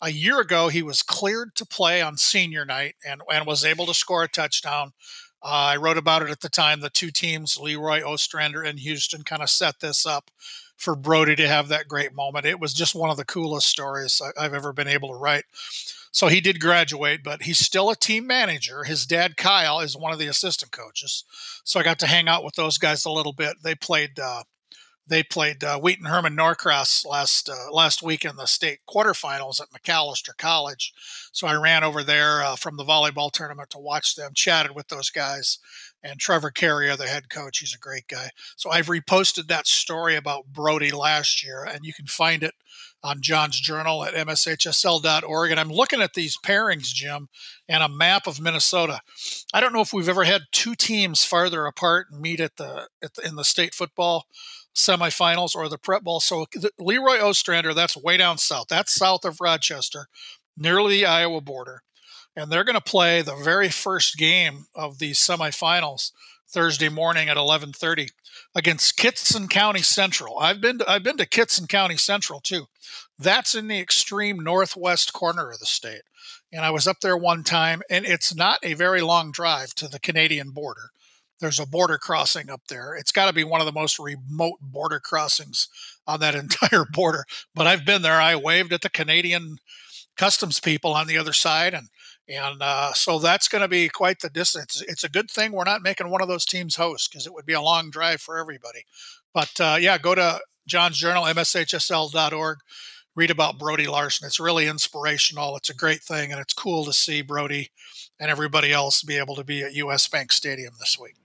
a 0.00 0.10
year 0.10 0.40
ago 0.40 0.68
he 0.68 0.82
was 0.82 1.02
cleared 1.02 1.54
to 1.54 1.66
play 1.66 2.02
on 2.02 2.16
senior 2.16 2.64
night 2.64 2.94
and, 3.06 3.22
and 3.32 3.46
was 3.46 3.64
able 3.64 3.86
to 3.86 3.94
score 3.94 4.22
a 4.24 4.28
touchdown 4.28 4.92
uh, 5.44 5.74
I 5.74 5.76
wrote 5.76 5.98
about 5.98 6.22
it 6.22 6.30
at 6.30 6.40
the 6.40 6.48
time. 6.48 6.80
The 6.80 6.88
two 6.88 7.10
teams, 7.10 7.58
Leroy 7.58 8.00
Ostrander 8.02 8.62
and 8.62 8.78
Houston, 8.78 9.24
kind 9.24 9.42
of 9.42 9.50
set 9.50 9.80
this 9.80 10.06
up 10.06 10.30
for 10.76 10.94
Brody 10.94 11.34
to 11.36 11.48
have 11.48 11.68
that 11.68 11.88
great 11.88 12.14
moment. 12.14 12.46
It 12.46 12.60
was 12.60 12.72
just 12.72 12.94
one 12.94 13.10
of 13.10 13.16
the 13.16 13.24
coolest 13.24 13.68
stories 13.68 14.22
I've 14.38 14.54
ever 14.54 14.72
been 14.72 14.88
able 14.88 15.08
to 15.08 15.14
write. 15.14 15.44
So 16.12 16.28
he 16.28 16.40
did 16.40 16.60
graduate, 16.60 17.24
but 17.24 17.42
he's 17.42 17.58
still 17.58 17.90
a 17.90 17.96
team 17.96 18.26
manager. 18.26 18.84
His 18.84 19.06
dad, 19.06 19.36
Kyle, 19.36 19.80
is 19.80 19.96
one 19.96 20.12
of 20.12 20.18
the 20.18 20.26
assistant 20.26 20.70
coaches. 20.70 21.24
So 21.64 21.80
I 21.80 21.82
got 21.82 21.98
to 22.00 22.06
hang 22.06 22.28
out 22.28 22.44
with 22.44 22.54
those 22.54 22.78
guys 22.78 23.04
a 23.04 23.10
little 23.10 23.32
bit. 23.32 23.56
They 23.64 23.74
played 23.74 24.20
uh, 24.20 24.44
they 25.06 25.22
played 25.22 25.64
uh, 25.64 25.78
Wheaton 25.80 26.06
Herman 26.06 26.36
Norcross 26.36 27.04
last 27.04 27.48
uh, 27.48 27.72
last 27.72 28.02
week 28.02 28.24
in 28.24 28.36
the 28.36 28.46
state 28.46 28.80
quarterfinals 28.88 29.60
at 29.60 29.70
Macalester 29.70 30.36
College. 30.36 30.92
So 31.32 31.46
I 31.46 31.54
ran 31.54 31.82
over 31.82 32.02
there 32.02 32.42
uh, 32.42 32.56
from 32.56 32.76
the 32.76 32.84
volleyball 32.84 33.32
tournament 33.32 33.70
to 33.70 33.78
watch 33.78 34.14
them, 34.14 34.32
chatted 34.34 34.74
with 34.74 34.88
those 34.88 35.10
guys, 35.10 35.58
and 36.02 36.20
Trevor 36.20 36.50
Carrier, 36.50 36.96
the 36.96 37.08
head 37.08 37.30
coach, 37.30 37.58
he's 37.58 37.74
a 37.74 37.78
great 37.78 38.06
guy. 38.06 38.30
So 38.56 38.70
I've 38.70 38.86
reposted 38.86 39.48
that 39.48 39.66
story 39.66 40.14
about 40.14 40.46
Brody 40.46 40.92
last 40.92 41.44
year, 41.44 41.64
and 41.64 41.84
you 41.84 41.92
can 41.92 42.06
find 42.06 42.42
it 42.42 42.54
on 43.02 43.20
John's 43.20 43.58
Journal 43.60 44.04
at 44.04 44.14
mshsl.org. 44.14 45.50
And 45.50 45.60
I'm 45.60 45.70
looking 45.70 46.00
at 46.00 46.14
these 46.14 46.36
pairings, 46.44 46.92
Jim, 46.92 47.28
and 47.68 47.82
a 47.82 47.88
map 47.88 48.26
of 48.26 48.40
Minnesota. 48.40 49.00
I 49.52 49.60
don't 49.60 49.72
know 49.72 49.80
if 49.80 49.92
we've 49.92 50.08
ever 50.08 50.24
had 50.24 50.42
two 50.52 50.74
teams 50.74 51.24
farther 51.24 51.66
apart 51.66 52.06
and 52.10 52.20
meet 52.20 52.40
at 52.40 52.56
the, 52.56 52.88
at 53.02 53.14
the 53.14 53.26
in 53.26 53.36
the 53.36 53.44
state 53.44 53.74
football 53.74 54.26
semifinals 54.74 55.54
or 55.54 55.68
the 55.68 55.78
prep 55.78 56.02
bowl. 56.02 56.20
So 56.20 56.46
Leroy 56.78 57.18
Ostrander, 57.18 57.74
that's 57.74 57.96
way 57.96 58.16
down 58.16 58.38
south. 58.38 58.66
That's 58.68 58.94
south 58.94 59.24
of 59.24 59.40
Rochester, 59.40 60.06
nearly 60.56 60.98
the 60.98 61.06
Iowa 61.06 61.40
border. 61.40 61.82
And 62.34 62.50
they're 62.50 62.64
going 62.64 62.76
to 62.76 62.80
play 62.80 63.20
the 63.20 63.36
very 63.36 63.68
first 63.68 64.16
game 64.16 64.64
of 64.74 64.98
these 64.98 65.18
semifinals 65.18 66.12
Thursday 66.52 66.88
morning 66.88 67.28
at 67.28 67.36
11:30 67.36 68.10
against 68.54 68.96
Kittson 68.96 69.48
County 69.48 69.82
Central. 69.82 70.38
I've 70.38 70.60
been 70.60 70.78
to, 70.78 70.90
I've 70.90 71.02
been 71.02 71.16
to 71.16 71.26
Kittson 71.26 71.68
County 71.68 71.96
Central 71.96 72.40
too. 72.40 72.66
That's 73.18 73.54
in 73.54 73.68
the 73.68 73.78
extreme 73.78 74.40
northwest 74.40 75.12
corner 75.12 75.50
of 75.50 75.58
the 75.58 75.66
state. 75.66 76.02
And 76.52 76.64
I 76.64 76.70
was 76.70 76.86
up 76.86 77.00
there 77.00 77.16
one 77.16 77.44
time 77.44 77.82
and 77.88 78.04
it's 78.04 78.34
not 78.34 78.58
a 78.62 78.74
very 78.74 79.00
long 79.00 79.32
drive 79.32 79.74
to 79.76 79.88
the 79.88 80.00
Canadian 80.00 80.50
border 80.50 80.90
there's 81.42 81.60
a 81.60 81.66
border 81.66 81.98
crossing 81.98 82.48
up 82.48 82.62
there. 82.68 82.94
It's 82.94 83.10
got 83.12 83.26
to 83.26 83.32
be 83.32 83.42
one 83.42 83.60
of 83.60 83.66
the 83.66 83.72
most 83.72 83.98
remote 83.98 84.58
border 84.60 85.00
crossings 85.00 85.68
on 86.06 86.20
that 86.20 86.34
entire 86.36 86.86
border. 86.90 87.26
But 87.54 87.66
I've 87.66 87.84
been 87.84 88.00
there. 88.00 88.20
I 88.20 88.36
waved 88.36 88.72
at 88.72 88.80
the 88.80 88.88
Canadian 88.88 89.58
customs 90.16 90.60
people 90.60 90.92
on 90.94 91.08
the 91.08 91.18
other 91.18 91.32
side, 91.32 91.74
and 91.74 91.88
and 92.32 92.62
uh, 92.62 92.92
so 92.92 93.18
that's 93.18 93.48
going 93.48 93.62
to 93.62 93.68
be 93.68 93.88
quite 93.88 94.20
the 94.20 94.30
distance. 94.30 94.82
It's 94.86 95.04
a 95.04 95.08
good 95.08 95.30
thing 95.30 95.52
we're 95.52 95.64
not 95.64 95.82
making 95.82 96.10
one 96.10 96.22
of 96.22 96.28
those 96.28 96.44
teams 96.44 96.76
host 96.76 97.10
because 97.10 97.26
it 97.26 97.34
would 97.34 97.46
be 97.46 97.52
a 97.52 97.60
long 97.60 97.90
drive 97.90 98.20
for 98.20 98.38
everybody. 98.38 98.84
But 99.34 99.60
uh, 99.60 99.76
yeah, 99.80 99.98
go 99.98 100.14
to 100.14 100.40
John's 100.66 100.98
Journal, 100.98 101.24
mshsl.org. 101.24 102.58
Read 103.14 103.30
about 103.30 103.58
Brody 103.58 103.86
Larson. 103.86 104.26
It's 104.26 104.40
really 104.40 104.66
inspirational. 104.66 105.56
It's 105.56 105.68
a 105.68 105.74
great 105.74 106.00
thing, 106.00 106.32
and 106.32 106.40
it's 106.40 106.54
cool 106.54 106.84
to 106.86 106.94
see 106.94 107.20
Brody 107.20 107.70
and 108.18 108.30
everybody 108.30 108.72
else 108.72 109.02
be 109.02 109.18
able 109.18 109.34
to 109.34 109.44
be 109.44 109.62
at 109.62 109.74
US 109.74 110.08
Bank 110.08 110.32
Stadium 110.32 110.72
this 110.78 110.98
week. 110.98 111.16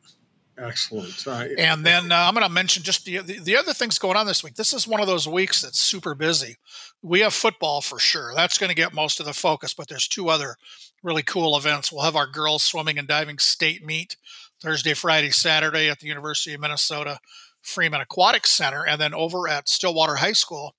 Excellent. 0.58 1.26
And 1.60 1.86
then 1.86 2.12
uh, 2.12 2.16
I'm 2.16 2.34
going 2.34 2.46
to 2.46 2.52
mention 2.52 2.84
just 2.84 3.06
the, 3.06 3.20
the, 3.20 3.40
the 3.40 3.56
other 3.56 3.74
things 3.74 4.00
going 4.00 4.18
on 4.18 4.26
this 4.26 4.44
week. 4.44 4.56
This 4.56 4.74
is 4.74 4.88
one 4.88 5.02
of 5.02 5.08
those 5.08 5.28
weeks 5.28 5.62
that's 5.62 5.80
super 5.80 6.16
busy. 6.16 6.56
We 7.04 7.20
have 7.20 7.34
football 7.34 7.82
for 7.82 8.00
sure. 8.00 8.34
That's 8.36 8.58
going 8.58 8.70
to 8.70 8.76
get 8.76 8.94
most 8.94 9.20
of 9.20 9.26
the 9.26 9.34
focus, 9.34 9.74
but 9.74 9.88
there's 9.88 10.08
two 10.08 10.30
other 10.30 10.56
really 11.04 11.22
cool 11.24 11.56
events. 11.58 11.92
We'll 11.92 12.04
have 12.04 12.16
our 12.16 12.26
girls 12.26 12.64
swimming 12.64 12.98
and 12.98 13.08
diving 13.08 13.38
state 13.38 13.86
meet 13.86 14.18
Thursday, 14.62 14.96
Friday, 14.96 15.30
Saturday 15.30 15.90
at 15.90 16.00
the 16.00 16.08
University 16.08 16.56
of 16.56 16.62
Minnesota 16.62 17.20
Freeman 17.62 18.02
Aquatic 18.02 18.48
Center, 18.48 18.86
and 18.86 19.00
then 19.00 19.14
over 19.14 19.48
at 19.48 19.70
Stillwater 19.70 20.16
High 20.16 20.34
School, 20.34 20.74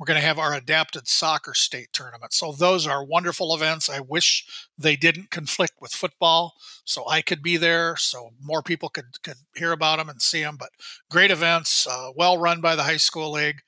we're 0.00 0.06
going 0.06 0.18
to 0.18 0.26
have 0.26 0.38
our 0.38 0.54
adapted 0.54 1.06
soccer 1.06 1.52
state 1.52 1.88
tournament. 1.92 2.32
So 2.32 2.52
those 2.52 2.86
are 2.86 3.04
wonderful 3.04 3.54
events. 3.54 3.90
I 3.90 4.00
wish 4.00 4.46
they 4.78 4.96
didn't 4.96 5.30
conflict 5.30 5.74
with 5.78 5.92
football 5.92 6.54
so 6.86 7.06
I 7.06 7.20
could 7.20 7.42
be 7.42 7.58
there 7.58 7.96
so 7.98 8.30
more 8.42 8.62
people 8.62 8.88
could, 8.88 9.22
could 9.22 9.36
hear 9.54 9.72
about 9.72 9.98
them 9.98 10.08
and 10.08 10.22
see 10.22 10.42
them. 10.42 10.56
But 10.58 10.70
great 11.10 11.30
events, 11.30 11.86
uh, 11.86 12.12
well 12.16 12.38
run 12.38 12.62
by 12.62 12.76
the 12.76 12.84
high 12.84 12.96
school 12.96 13.30
league. 13.30 13.60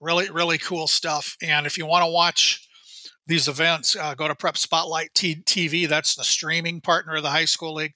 Really, 0.00 0.30
really 0.30 0.56
cool 0.56 0.86
stuff. 0.86 1.36
And 1.42 1.66
if 1.66 1.76
you 1.76 1.84
want 1.84 2.04
to 2.04 2.10
watch 2.10 2.66
these 3.26 3.46
events, 3.46 3.94
uh, 3.94 4.14
go 4.14 4.26
to 4.26 4.34
Prep 4.34 4.56
Spotlight 4.56 5.12
TV. 5.12 5.86
That's 5.86 6.14
the 6.14 6.24
streaming 6.24 6.80
partner 6.80 7.16
of 7.16 7.22
the 7.22 7.30
high 7.30 7.44
school 7.44 7.74
league 7.74 7.94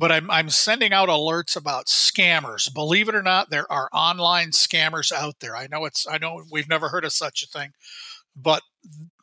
but 0.00 0.10
I'm, 0.10 0.30
I'm 0.30 0.48
sending 0.48 0.94
out 0.94 1.10
alerts 1.10 1.56
about 1.56 1.84
scammers. 1.84 2.72
Believe 2.72 3.10
it 3.10 3.14
or 3.14 3.22
not, 3.22 3.50
there 3.50 3.70
are 3.70 3.90
online 3.92 4.48
scammers 4.48 5.12
out 5.12 5.40
there. 5.40 5.54
I 5.54 5.66
know 5.66 5.84
it's 5.84 6.06
I 6.10 6.16
know 6.16 6.42
we've 6.50 6.70
never 6.70 6.88
heard 6.88 7.04
of 7.04 7.12
such 7.12 7.42
a 7.42 7.46
thing, 7.46 7.72
but 8.34 8.62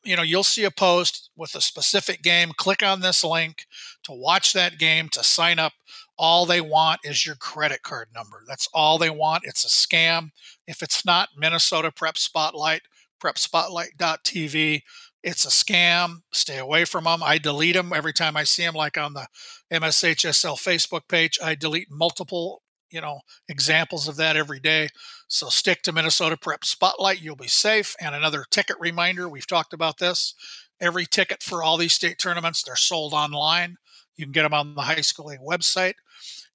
you 0.03 0.15
know 0.15 0.21
you'll 0.21 0.43
see 0.43 0.65
a 0.65 0.71
post 0.71 1.31
with 1.35 1.55
a 1.55 1.61
specific 1.61 2.21
game. 2.21 2.51
Click 2.55 2.83
on 2.83 3.01
this 3.01 3.23
link 3.23 3.65
to 4.03 4.11
watch 4.13 4.53
that 4.53 4.77
game 4.77 5.09
to 5.09 5.23
sign 5.23 5.57
up. 5.57 5.73
All 6.15 6.45
they 6.45 6.61
want 6.61 7.01
is 7.03 7.25
your 7.25 7.35
credit 7.35 7.81
card 7.81 8.09
number. 8.13 8.43
That's 8.47 8.69
all 8.71 8.99
they 8.99 9.09
want. 9.09 9.45
It's 9.45 9.65
a 9.65 9.67
scam. 9.67 10.29
If 10.67 10.83
it's 10.83 11.03
not 11.03 11.29
Minnesota 11.35 11.91
Prep 11.91 12.19
Spotlight, 12.19 12.83
prepspotlight.tv 13.19 14.83
it's 15.23 15.45
a 15.45 15.49
scam. 15.49 16.21
Stay 16.31 16.57
away 16.57 16.85
from 16.85 17.05
them. 17.05 17.21
I 17.23 17.37
delete 17.37 17.75
them 17.75 17.91
every 17.93 18.13
time 18.13 18.37
I 18.37 18.43
see 18.43 18.63
them, 18.63 18.75
like 18.75 18.97
on 18.97 19.13
the 19.13 19.27
MSHSL 19.71 20.55
Facebook 20.55 21.07
page. 21.07 21.39
I 21.43 21.55
delete 21.55 21.91
multiple, 21.91 22.61
you 22.89 23.01
know, 23.01 23.21
examples 23.49 24.07
of 24.07 24.15
that 24.17 24.37
every 24.37 24.59
day. 24.59 24.89
So 25.27 25.49
stick 25.49 25.81
to 25.83 25.91
Minnesota 25.91 26.37
Prep 26.37 26.63
Spotlight. 26.63 27.21
You'll 27.21 27.35
be 27.35 27.47
safe. 27.47 27.95
And 27.99 28.15
another 28.15 28.45
ticket 28.49 28.77
reminder 28.79 29.27
we've 29.27 29.47
talked 29.47 29.73
about 29.73 29.97
this. 29.97 30.33
Every 30.79 31.05
ticket 31.05 31.41
for 31.41 31.63
all 31.63 31.77
these 31.77 31.93
state 31.93 32.19
tournaments, 32.19 32.63
they're 32.63 32.75
sold 32.75 33.13
online. 33.13 33.77
You 34.15 34.25
can 34.25 34.31
get 34.31 34.43
them 34.43 34.53
on 34.53 34.75
the 34.75 34.83
high 34.83 35.01
school 35.01 35.25
league 35.25 35.39
website. 35.39 35.95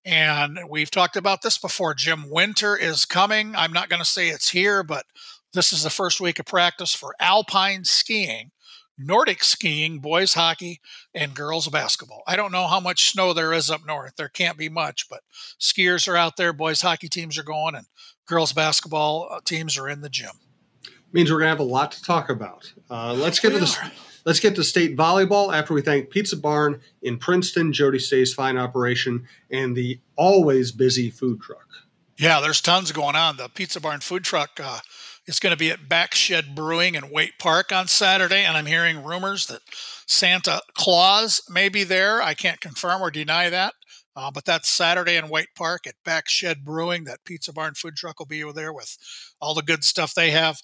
And 0.04 0.59
we've 0.69 0.90
talked 0.90 1.16
about 1.16 1.42
this 1.42 1.59
before. 1.59 1.95
Jim 1.95 2.28
Winter 2.28 2.76
is 2.76 3.04
coming. 3.04 3.54
I'm 3.54 3.73
not 3.73 3.88
going 3.88 4.00
to 4.00 4.09
say 4.09 4.28
it's 4.28 4.50
here, 4.50 4.83
but 4.83 5.04
this 5.52 5.73
is 5.73 5.82
the 5.82 5.90
first 5.90 6.21
week 6.21 6.38
of 6.38 6.47
practice 6.47 6.94
for 6.94 7.14
alpine 7.21 7.85
skiing 7.85 8.50
Nordic 8.99 9.42
skiing, 9.42 10.00
boys 10.00 10.35
hockey, 10.35 10.80
and 11.14 11.35
girls 11.35 11.68
basketball. 11.68 12.23
I 12.26 12.37
don't 12.37 12.52
know 12.52 12.66
how 12.66 12.80
much 12.80 13.11
snow 13.11 13.32
there 13.32 13.52
is 13.52 13.71
up 13.71 13.87
north. 13.87 14.16
There 14.16 14.28
can't 14.28 14.59
be 14.59 14.68
much, 14.68 15.09
but 15.09 15.21
skiers 15.59 16.06
are 16.09 16.16
out 16.16 16.37
there, 16.37 16.52
boys 16.52 16.82
hockey 16.82 17.09
teams 17.09 17.38
are 17.38 17.42
going, 17.42 17.75
and 17.75 17.87
girls 18.26 18.52
basketball 18.52 19.28
uh, 19.30 19.40
teams 19.44 19.78
are 19.78 19.88
in 19.88 20.02
the 20.02 20.09
gym. 20.09 20.32
Means 21.12 21.30
we're 21.30 21.38
gonna 21.38 21.50
have 21.50 21.61
a 21.61 21.64
lot 21.64 21.92
to 21.92 22.02
talk 22.02 22.30
about. 22.30 22.73
Uh, 22.90 23.12
let's 23.12 23.38
get 23.38 23.52
we 23.52 23.61
to 23.61 23.64
the 23.64 23.92
let's 24.25 24.40
get 24.40 24.54
to 24.56 24.64
state 24.64 24.97
volleyball 24.97 25.52
after 25.52 25.75
we 25.75 25.82
thank 25.82 26.11
Pizza 26.11 26.37
Barn 26.37 26.80
in 27.02 27.18
Princeton, 27.18 27.73
Jody 27.73 27.99
Stay's 27.99 28.32
fine 28.32 28.56
operation, 28.56 29.26
and 29.50 29.76
the 29.76 30.00
always 30.16 30.73
busy 30.73 31.11
food 31.11 31.40
truck. 31.40 31.66
Yeah, 32.18 32.40
there's 32.40 32.61
tons 32.61 32.92
going 32.92 33.16
on. 33.16 33.37
The 33.37 33.49
Pizza 33.49 33.80
Barn 33.80 34.00
food 34.00 34.25
truck. 34.25 34.61
Uh, 34.62 34.78
it's 35.26 35.38
going 35.38 35.52
to 35.52 35.59
be 35.59 35.71
at 35.71 35.88
Backshed 35.88 36.55
Brewing 36.55 36.95
in 36.95 37.11
Waite 37.11 37.38
Park 37.38 37.71
on 37.73 37.87
Saturday, 37.87 38.45
and 38.45 38.57
I'm 38.57 38.67
hearing 38.67 39.05
rumors 39.05 39.47
that 39.47 39.61
Santa 40.07 40.61
Claus 40.75 41.43
may 41.49 41.69
be 41.69 41.85
there. 41.85 42.21
I 42.21 42.35
can't 42.35 42.61
confirm 42.61 43.00
or 43.00 43.11
deny 43.11 43.49
that, 43.49 43.75
uh, 44.17 44.31
but 44.33 44.45
that's 44.45 44.69
Saturday 44.69 45.17
in 45.17 45.29
Waite 45.29 45.55
Park 45.55 45.87
at 45.87 45.95
Backshed 46.05 46.64
Brewing. 46.64 47.05
That 47.05 47.25
Pizza 47.25 47.52
Barn 47.52 47.75
food 47.75 47.95
truck 47.97 48.19
will 48.19 48.26
be 48.26 48.43
over 48.43 48.52
there 48.52 48.73
with 48.73 48.99
all 49.41 49.55
the 49.55 49.62
good 49.62 49.85
stuff 49.85 50.12
they 50.12 50.33
have. 50.33 50.61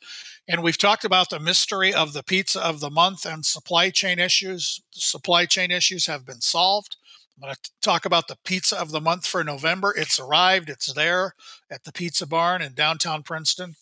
And 0.49 0.63
we've 0.63 0.79
talked 0.79 1.05
about 1.05 1.31
the 1.31 1.39
mystery 1.39 1.95
of 1.95 2.13
the 2.13 2.25
pizza 2.25 2.61
of 2.61 2.81
the 2.81 2.91
month 2.91 3.25
and 3.25 3.47
supply 3.47 3.91
chain 3.91 4.19
issues. 4.19 4.81
supply 4.91 5.47
chain 5.47 5.71
issues 5.71 6.07
have 6.07 6.27
been 6.27 6.41
solved. 6.41 6.97
I'm 7.37 7.47
going 7.47 7.55
to 7.55 7.71
talk 7.81 8.05
about 8.05 8.27
the 8.27 8.39
pizza 8.45 8.77
of 8.77 8.91
the 8.91 9.01
month 9.01 9.25
for 9.25 9.45
November. 9.45 9.95
It's 9.97 10.19
arrived, 10.19 10.69
it's 10.69 10.93
there 10.93 11.35
at 11.71 11.85
the 11.85 11.93
Pizza 11.93 12.27
Barn 12.27 12.61
in 12.61 12.75
downtown 12.75 13.23
Princeton. 13.23 13.77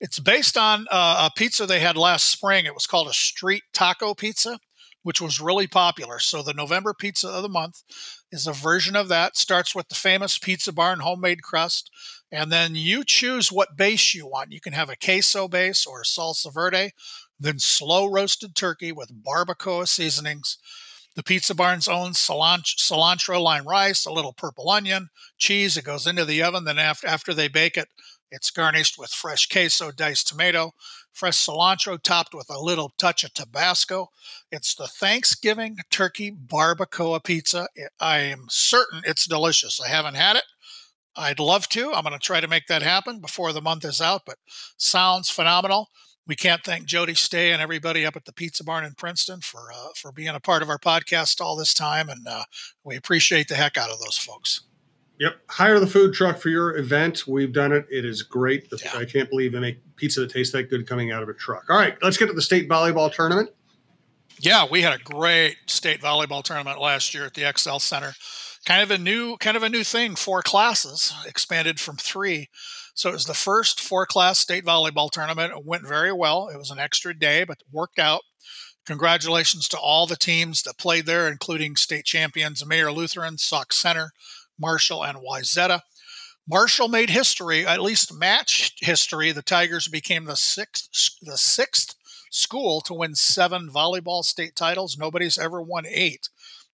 It's 0.00 0.20
based 0.20 0.56
on 0.56 0.86
uh, 0.90 1.28
a 1.28 1.36
pizza 1.36 1.66
they 1.66 1.80
had 1.80 1.96
last 1.96 2.30
spring. 2.30 2.66
It 2.66 2.74
was 2.74 2.86
called 2.86 3.08
a 3.08 3.12
street 3.12 3.64
taco 3.72 4.14
pizza, 4.14 4.60
which 5.02 5.20
was 5.20 5.40
really 5.40 5.66
popular. 5.66 6.20
So 6.20 6.42
the 6.42 6.54
November 6.54 6.94
pizza 6.94 7.28
of 7.28 7.42
the 7.42 7.48
month 7.48 7.82
is 8.30 8.46
a 8.46 8.52
version 8.52 8.94
of 8.94 9.08
that. 9.08 9.36
Starts 9.36 9.74
with 9.74 9.88
the 9.88 9.94
famous 9.96 10.38
Pizza 10.38 10.72
Barn 10.72 11.00
homemade 11.00 11.42
crust, 11.42 11.90
and 12.30 12.52
then 12.52 12.76
you 12.76 13.02
choose 13.04 13.50
what 13.50 13.76
base 13.76 14.14
you 14.14 14.26
want. 14.26 14.52
You 14.52 14.60
can 14.60 14.72
have 14.72 14.90
a 14.90 14.96
queso 14.96 15.48
base 15.48 15.84
or 15.84 16.02
a 16.02 16.04
salsa 16.04 16.52
verde, 16.52 16.92
then 17.40 17.58
slow 17.58 18.06
roasted 18.06 18.54
turkey 18.54 18.92
with 18.92 19.24
barbacoa 19.24 19.88
seasonings. 19.88 20.58
The 21.16 21.24
Pizza 21.24 21.54
Barn's 21.54 21.88
own 21.88 22.12
cilantro, 22.12 22.76
cilantro 22.76 23.42
lime 23.42 23.66
rice, 23.66 24.06
a 24.06 24.12
little 24.12 24.32
purple 24.32 24.70
onion, 24.70 25.08
cheese. 25.36 25.76
It 25.76 25.84
goes 25.84 26.06
into 26.06 26.24
the 26.24 26.42
oven. 26.44 26.62
Then 26.64 26.78
after, 26.78 27.08
after 27.08 27.34
they 27.34 27.48
bake 27.48 27.76
it, 27.76 27.88
it's 28.30 28.50
garnished 28.50 28.98
with 28.98 29.10
fresh 29.10 29.48
queso, 29.48 29.90
diced 29.90 30.28
tomato, 30.28 30.72
fresh 31.12 31.36
cilantro 31.36 32.00
topped 32.02 32.34
with 32.34 32.48
a 32.50 32.60
little 32.60 32.92
touch 32.98 33.24
of 33.24 33.34
Tabasco. 33.34 34.08
It's 34.52 34.74
the 34.74 34.86
Thanksgiving 34.86 35.78
turkey 35.90 36.30
barbacoa 36.30 37.22
pizza. 37.24 37.68
I 38.00 38.18
am 38.18 38.46
certain 38.48 39.02
it's 39.04 39.26
delicious. 39.26 39.80
I 39.80 39.88
haven't 39.88 40.14
had 40.14 40.36
it. 40.36 40.44
I'd 41.16 41.40
love 41.40 41.68
to. 41.70 41.92
I'm 41.92 42.04
going 42.04 42.12
to 42.12 42.18
try 42.18 42.40
to 42.40 42.46
make 42.48 42.66
that 42.68 42.82
happen 42.82 43.20
before 43.20 43.52
the 43.52 43.60
month 43.60 43.84
is 43.84 44.00
out, 44.00 44.22
but 44.24 44.38
sounds 44.76 45.30
phenomenal. 45.30 45.88
We 46.28 46.36
can't 46.36 46.62
thank 46.62 46.84
Jody 46.84 47.14
Stay 47.14 47.52
and 47.52 47.62
everybody 47.62 48.04
up 48.04 48.14
at 48.14 48.26
the 48.26 48.32
Pizza 48.34 48.62
Barn 48.62 48.84
in 48.84 48.92
Princeton 48.92 49.40
for 49.40 49.72
uh, 49.74 49.88
for 49.96 50.12
being 50.12 50.28
a 50.28 50.40
part 50.40 50.62
of 50.62 50.68
our 50.68 50.78
podcast 50.78 51.40
all 51.40 51.56
this 51.56 51.72
time, 51.72 52.10
and 52.10 52.28
uh, 52.28 52.44
we 52.84 52.96
appreciate 52.96 53.48
the 53.48 53.54
heck 53.54 53.78
out 53.78 53.90
of 53.90 53.98
those 53.98 54.18
folks. 54.18 54.67
Yep. 55.18 55.36
Hire 55.48 55.80
the 55.80 55.86
food 55.86 56.14
truck 56.14 56.38
for 56.38 56.48
your 56.48 56.76
event. 56.76 57.26
We've 57.26 57.52
done 57.52 57.72
it. 57.72 57.86
It 57.90 58.04
is 58.04 58.22
great. 58.22 58.68
Yeah. 58.82 58.96
I 58.96 59.04
can't 59.04 59.28
believe 59.28 59.52
they 59.52 59.58
make 59.58 59.78
pizza 59.96 60.20
that 60.20 60.30
tastes 60.30 60.52
that 60.52 60.70
good 60.70 60.86
coming 60.86 61.10
out 61.10 61.22
of 61.22 61.28
a 61.28 61.34
truck. 61.34 61.64
All 61.68 61.76
right, 61.76 61.96
let's 62.02 62.16
get 62.16 62.26
to 62.26 62.32
the 62.32 62.42
state 62.42 62.68
volleyball 62.68 63.12
tournament. 63.12 63.50
Yeah, 64.40 64.66
we 64.70 64.82
had 64.82 64.92
a 64.92 65.02
great 65.02 65.56
state 65.66 66.00
volleyball 66.00 66.44
tournament 66.44 66.80
last 66.80 67.12
year 67.12 67.24
at 67.24 67.34
the 67.34 67.42
Xcel 67.42 67.80
Center. 67.80 68.12
Kind 68.64 68.82
of 68.82 68.90
a 68.92 68.98
new 68.98 69.36
kind 69.38 69.56
of 69.56 69.62
a 69.64 69.68
new 69.68 69.82
thing, 69.82 70.14
four 70.14 70.42
classes, 70.42 71.12
expanded 71.26 71.80
from 71.80 71.96
three. 71.96 72.48
So 72.94 73.10
it 73.10 73.14
was 73.14 73.26
the 73.26 73.34
first 73.34 73.80
four 73.80 74.06
class 74.06 74.38
state 74.38 74.64
volleyball 74.64 75.10
tournament. 75.10 75.52
It 75.56 75.64
went 75.64 75.86
very 75.86 76.12
well. 76.12 76.48
It 76.48 76.58
was 76.58 76.70
an 76.70 76.78
extra 76.78 77.16
day, 77.18 77.44
but 77.44 77.58
worked 77.72 77.98
out. 77.98 78.22
Congratulations 78.86 79.68
to 79.68 79.78
all 79.78 80.06
the 80.06 80.16
teams 80.16 80.62
that 80.62 80.78
played 80.78 81.06
there, 81.06 81.28
including 81.28 81.76
state 81.76 82.04
champions 82.04 82.64
Mayer 82.64 82.90
Lutheran, 82.90 83.38
Sauk 83.38 83.72
Centre, 83.72 84.12
Marshall, 84.58 85.04
and 85.04 85.18
Wayzata. 85.18 85.80
Marshall 86.48 86.88
made 86.88 87.10
history, 87.10 87.66
at 87.66 87.82
least 87.82 88.14
matched 88.14 88.84
history. 88.84 89.32
The 89.32 89.42
Tigers 89.42 89.86
became 89.86 90.24
the 90.24 90.36
sixth, 90.36 91.18
the 91.20 91.36
sixth 91.36 91.94
school 92.30 92.80
to 92.82 92.94
win 92.94 93.14
seven 93.14 93.68
volleyball 93.70 94.24
state 94.24 94.56
titles. 94.56 94.96
Nobody's 94.98 95.38
ever 95.38 95.60
won 95.60 95.84
eight. 95.86 96.30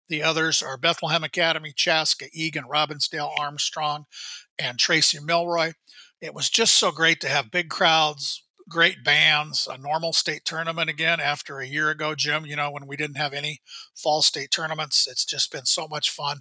The 0.09 0.23
others 0.23 0.63
are 0.63 0.77
Bethlehem 0.77 1.25
Academy, 1.25 1.73
Chaska, 1.75 2.27
Eagan, 2.33 2.65
Robbinsdale, 2.65 3.33
Armstrong, 3.39 4.05
and 4.59 4.79
Tracy 4.79 5.19
Milroy. 5.19 5.73
It 6.21 6.35
was 6.35 6.51
just 6.51 6.75
so 6.75 6.93
great 6.93 7.21
to 7.21 7.29
have 7.29 7.51
big 7.51 7.69
crowds, 7.69 8.44
great 8.69 9.05
bands, 9.05 9.69
a 9.71 9.79
normal 9.79 10.13
state 10.13 10.45
tournament 10.45 10.89
again 10.89 11.21
after 11.21 11.59
a 11.59 11.67
year 11.67 11.91
ago, 11.91 12.15
Jim, 12.15 12.47
you 12.47 12.57
know, 12.57 12.71
when 12.71 12.87
we 12.87 12.97
didn't 12.97 13.17
have 13.17 13.33
any 13.33 13.61
fall 13.95 14.23
state 14.23 14.51
tournaments. 14.51 15.07
It's 15.11 15.25
just 15.25 15.53
been 15.53 15.67
so 15.67 15.87
much 15.89 16.11
fun. 16.11 16.39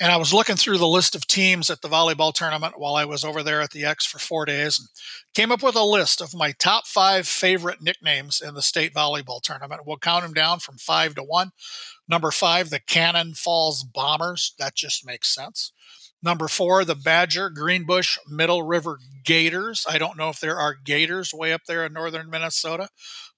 And 0.00 0.10
I 0.10 0.16
was 0.16 0.34
looking 0.34 0.56
through 0.56 0.78
the 0.78 0.88
list 0.88 1.14
of 1.14 1.26
teams 1.26 1.70
at 1.70 1.80
the 1.80 1.88
volleyball 1.88 2.32
tournament 2.32 2.78
while 2.78 2.96
I 2.96 3.04
was 3.04 3.24
over 3.24 3.42
there 3.42 3.60
at 3.60 3.70
the 3.70 3.84
X 3.84 4.04
for 4.04 4.18
four 4.18 4.44
days 4.44 4.78
and 4.78 4.88
came 5.34 5.52
up 5.52 5.62
with 5.62 5.76
a 5.76 5.84
list 5.84 6.20
of 6.20 6.34
my 6.34 6.52
top 6.52 6.86
five 6.86 7.26
favorite 7.26 7.80
nicknames 7.80 8.40
in 8.40 8.54
the 8.54 8.62
state 8.62 8.92
volleyball 8.92 9.40
tournament. 9.40 9.82
We'll 9.86 9.98
count 9.98 10.24
them 10.24 10.34
down 10.34 10.58
from 10.60 10.78
five 10.78 11.14
to 11.14 11.22
one. 11.22 11.50
Number 12.08 12.30
five, 12.30 12.70
the 12.70 12.80
Cannon 12.80 13.34
Falls 13.34 13.84
Bombers. 13.84 14.54
That 14.58 14.74
just 14.74 15.06
makes 15.06 15.34
sense. 15.34 15.72
Number 16.24 16.48
four, 16.48 16.86
the 16.86 16.94
Badger 16.94 17.50
Greenbush 17.50 18.16
Middle 18.26 18.62
River 18.62 18.98
Gators. 19.26 19.84
I 19.86 19.98
don't 19.98 20.16
know 20.16 20.30
if 20.30 20.40
there 20.40 20.58
are 20.58 20.74
gators 20.74 21.34
way 21.34 21.52
up 21.52 21.60
there 21.68 21.84
in 21.84 21.92
northern 21.92 22.30
Minnesota, 22.30 22.88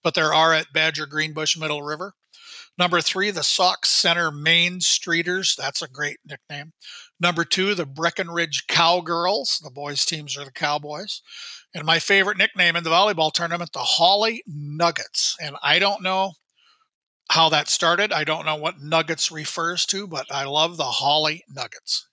but 0.05 0.15
there 0.15 0.33
are 0.33 0.55
at 0.55 0.73
Badger 0.73 1.07
Greenbush 1.07 1.57
Middle 1.59 1.83
River. 1.83 2.15
Number 2.79 3.01
three, 3.01 3.33
the 3.33 3.43
Sauk 3.43 3.87
Centre 3.87 4.31
Main 4.31 4.79
Streeters. 4.79 5.57
That's 5.57 5.83
a 5.83 5.89
great 5.89 6.19
nickname. 6.25 6.75
Number 7.19 7.45
two, 7.45 7.75
the 7.75 7.87
Breckenridge 7.87 8.69
Cowgirls. 8.69 9.61
The 9.65 9.71
boys' 9.71 10.05
teams 10.05 10.39
are 10.39 10.45
the 10.45 10.53
Cowboys. 10.53 11.23
And 11.75 11.85
my 11.85 11.99
favorite 11.99 12.39
nickname 12.39 12.77
in 12.77 12.85
the 12.85 12.91
volleyball 12.91 13.33
tournament, 13.33 13.73
the 13.73 13.81
Holly 13.81 14.45
Nuggets. 14.47 15.37
And 15.43 15.57
I 15.61 15.81
don't 15.81 16.03
know 16.03 16.35
how 17.31 17.49
that 17.49 17.67
started. 17.69 18.13
I 18.13 18.23
don't 18.23 18.47
know 18.47 18.55
what 18.55 18.81
Nuggets 18.81 19.33
refers 19.33 19.87
to, 19.87 20.07
but 20.07 20.27
I 20.31 20.45
love 20.45 20.77
the 20.77 20.85
Holly 20.85 21.43
Nuggets. 21.49 22.07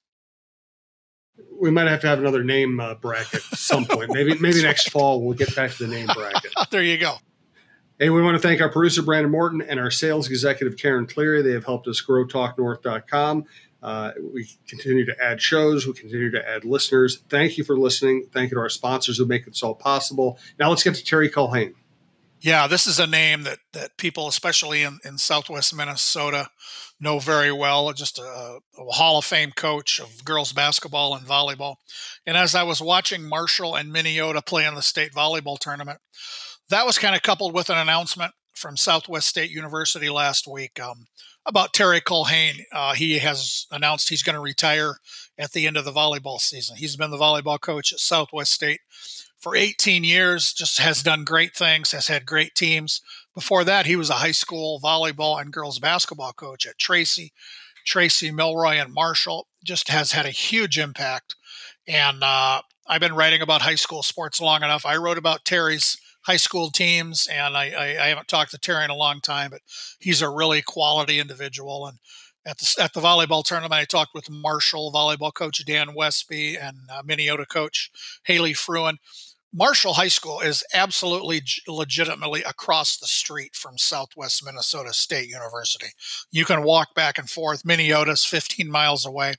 We 1.59 1.71
might 1.71 1.87
have 1.87 2.01
to 2.01 2.07
have 2.07 2.19
another 2.19 2.43
name 2.43 2.79
uh, 2.79 2.95
bracket 2.95 3.35
at 3.51 3.57
some 3.57 3.85
point. 3.85 4.11
Maybe 4.13 4.37
maybe 4.39 4.61
next 4.61 4.89
fall 4.89 5.21
we'll 5.21 5.35
get 5.35 5.55
back 5.55 5.71
to 5.71 5.87
the 5.87 5.93
name 5.93 6.07
bracket. 6.07 6.51
there 6.71 6.83
you 6.83 6.97
go. 6.97 7.15
Hey, 7.99 8.09
we 8.09 8.21
want 8.21 8.35
to 8.35 8.45
thank 8.45 8.59
our 8.59 8.69
producer 8.69 9.01
Brandon 9.01 9.31
Morton 9.31 9.61
and 9.61 9.79
our 9.79 9.91
sales 9.91 10.27
executive 10.27 10.77
Karen 10.77 11.05
Cleary. 11.05 11.41
They 11.41 11.51
have 11.51 11.63
helped 11.63 11.87
us 11.87 12.01
grow 12.01 12.25
TalkNorth.com. 12.25 13.45
Uh, 13.83 14.11
we 14.33 14.49
continue 14.67 15.05
to 15.05 15.15
add 15.21 15.41
shows. 15.41 15.85
We 15.85 15.93
continue 15.93 16.31
to 16.31 16.49
add 16.49 16.65
listeners. 16.65 17.21
Thank 17.29 17.57
you 17.57 17.63
for 17.63 17.77
listening. 17.77 18.27
Thank 18.33 18.49
you 18.49 18.55
to 18.55 18.61
our 18.61 18.69
sponsors 18.69 19.17
who 19.17 19.25
make 19.25 19.45
this 19.45 19.61
all 19.61 19.75
possible. 19.75 20.39
Now 20.57 20.69
let's 20.69 20.83
get 20.83 20.95
to 20.95 21.03
Terry 21.03 21.29
Culhane. 21.29 21.73
Yeah, 22.43 22.67
this 22.67 22.87
is 22.87 22.99
a 22.99 23.07
name 23.07 23.43
that 23.43 23.59
that 23.71 23.97
people, 23.97 24.27
especially 24.27 24.83
in, 24.83 24.99
in 25.05 25.17
Southwest 25.17 25.73
Minnesota, 25.73 26.49
know 26.99 27.19
very 27.19 27.53
well. 27.53 27.93
Just 27.93 28.19
a, 28.19 28.21
a, 28.21 28.59
Hall 28.91 29.17
of 29.17 29.23
Fame 29.23 29.51
coach 29.55 30.01
of 30.01 30.25
girls 30.25 30.51
basketball 30.51 31.15
and 31.15 31.25
volleyball. 31.25 31.75
And 32.25 32.35
as 32.35 32.53
I 32.53 32.63
was 32.63 32.81
watching 32.81 33.27
Marshall 33.27 33.75
and 33.75 33.95
Minneota 33.95 34.45
play 34.45 34.65
in 34.65 34.75
the 34.75 34.81
state 34.81 35.13
volleyball 35.13 35.57
tournament, 35.57 35.99
that 36.67 36.85
was 36.85 36.97
kind 36.97 37.15
of 37.15 37.21
coupled 37.21 37.53
with 37.53 37.69
an 37.69 37.77
announcement 37.77 38.33
from 38.53 38.75
Southwest 38.75 39.29
State 39.29 39.49
University 39.49 40.09
last 40.09 40.45
week. 40.45 40.81
Um, 40.81 41.07
about 41.45 41.73
Terry 41.73 42.01
Culhane. 42.01 42.63
Uh, 42.71 42.93
he 42.93 43.19
has 43.19 43.67
announced 43.71 44.09
he's 44.09 44.23
going 44.23 44.35
to 44.35 44.41
retire 44.41 44.97
at 45.37 45.51
the 45.51 45.67
end 45.67 45.77
of 45.77 45.85
the 45.85 45.91
volleyball 45.91 46.39
season. 46.39 46.77
He's 46.77 46.95
been 46.95 47.11
the 47.11 47.17
volleyball 47.17 47.59
coach 47.59 47.91
at 47.91 47.99
Southwest 47.99 48.51
State 48.51 48.79
for 49.43 49.57
18 49.57 50.05
years, 50.05 50.53
just 50.53 50.79
has 50.79 51.03
done 51.03 51.25
great 51.25 51.53
things, 51.53 51.91
has 51.91 52.07
had 52.07 52.25
great 52.25 52.55
teams. 52.55 53.01
Before 53.33 53.65
that, 53.65 53.85
he 53.85 53.97
was 53.97 54.09
a 54.09 54.13
high 54.13 54.31
school 54.31 54.79
volleyball 54.81 55.39
and 55.39 55.51
girls 55.51 55.79
basketball 55.79 56.31
coach 56.31 56.65
at 56.65 56.79
Tracy, 56.79 57.33
Tracy, 57.85 58.31
Milroy, 58.31 58.75
and 58.75 58.93
Marshall. 58.93 59.47
Just 59.61 59.89
has 59.89 60.13
had 60.13 60.25
a 60.25 60.29
huge 60.29 60.79
impact. 60.79 61.35
And 61.85 62.23
uh, 62.23 62.61
I've 62.87 63.01
been 63.01 63.15
writing 63.15 63.41
about 63.41 63.61
high 63.61 63.75
school 63.75 64.01
sports 64.01 64.39
long 64.39 64.63
enough. 64.63 64.85
I 64.85 64.95
wrote 64.95 65.17
about 65.17 65.43
Terry's 65.43 65.97
high 66.21 66.37
school 66.37 66.71
teams, 66.71 67.27
and 67.27 67.57
I, 67.57 67.71
I, 67.71 68.05
I, 68.05 68.07
haven't 68.07 68.29
talked 68.29 68.51
to 68.51 68.57
Terry 68.57 68.85
in 68.85 68.91
a 68.91 68.95
long 68.95 69.19
time, 69.19 69.51
but 69.51 69.59
he's 69.99 70.21
a 70.21 70.29
really 70.29 70.61
quality 70.61 71.19
individual. 71.19 71.85
And 71.85 71.97
at 72.45 72.59
the 72.59 72.75
at 72.81 72.93
the 72.93 73.01
volleyball 73.01 73.43
tournament, 73.43 73.73
I 73.73 73.83
talked 73.83 74.13
with 74.13 74.29
Marshall 74.29 74.93
volleyball 74.93 75.33
coach 75.33 75.61
Dan 75.65 75.93
Westby 75.93 76.55
and 76.55 76.77
uh, 76.89 77.01
Minneota 77.03 77.45
coach 77.45 77.91
Haley 78.23 78.53
Fruin. 78.53 78.99
Marshall 79.55 79.93
High 79.93 80.07
School 80.07 80.39
is 80.39 80.63
absolutely 80.73 81.43
legitimately 81.67 82.41
across 82.41 82.97
the 82.97 83.05
street 83.05 83.55
from 83.55 83.77
Southwest 83.77 84.43
Minnesota 84.43 84.93
State 84.93 85.29
University. 85.29 85.89
You 86.31 86.43
can 86.43 86.63
walk 86.63 86.95
back 86.95 87.19
and 87.19 87.29
forth. 87.29 87.63
Minneota's 87.63 88.25
15 88.25 88.67
miles 88.67 89.05
away. 89.05 89.35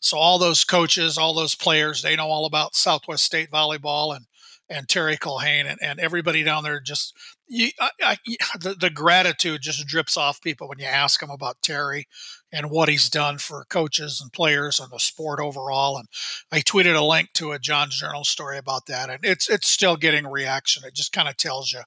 So 0.00 0.16
all 0.16 0.38
those 0.38 0.64
coaches, 0.64 1.18
all 1.18 1.34
those 1.34 1.54
players, 1.54 2.00
they 2.00 2.16
know 2.16 2.28
all 2.28 2.46
about 2.46 2.76
Southwest 2.76 3.24
State 3.24 3.50
volleyball 3.50 4.16
and 4.16 4.24
and 4.70 4.88
Terry 4.88 5.16
Culhane 5.16 5.66
and, 5.66 5.78
and 5.82 5.98
everybody 5.98 6.42
down 6.42 6.64
there 6.64 6.80
just 6.80 7.14
you, 7.46 7.70
I, 7.80 7.90
I, 8.02 8.16
the, 8.60 8.74
the 8.74 8.90
gratitude 8.90 9.62
just 9.62 9.86
drips 9.86 10.16
off 10.16 10.42
people 10.42 10.68
when 10.68 10.78
you 10.78 10.84
ask 10.84 11.20
them 11.20 11.30
about 11.30 11.62
Terry 11.62 12.06
and 12.52 12.70
what 12.70 12.88
he's 12.88 13.08
done 13.08 13.38
for 13.38 13.64
coaches 13.68 14.20
and 14.20 14.32
players 14.32 14.78
and 14.78 14.90
the 14.90 14.98
sport 14.98 15.40
overall. 15.40 15.96
And 15.96 16.08
I 16.52 16.60
tweeted 16.60 16.96
a 16.96 17.04
link 17.04 17.30
to 17.34 17.52
a 17.52 17.58
John's 17.58 17.98
Journal 17.98 18.24
story 18.24 18.58
about 18.58 18.86
that, 18.86 19.10
and 19.10 19.20
it's 19.22 19.48
it's 19.48 19.68
still 19.68 19.96
getting 19.96 20.26
reaction. 20.26 20.84
It 20.86 20.94
just 20.94 21.12
kind 21.12 21.28
of 21.28 21.36
tells 21.36 21.72
you 21.72 21.80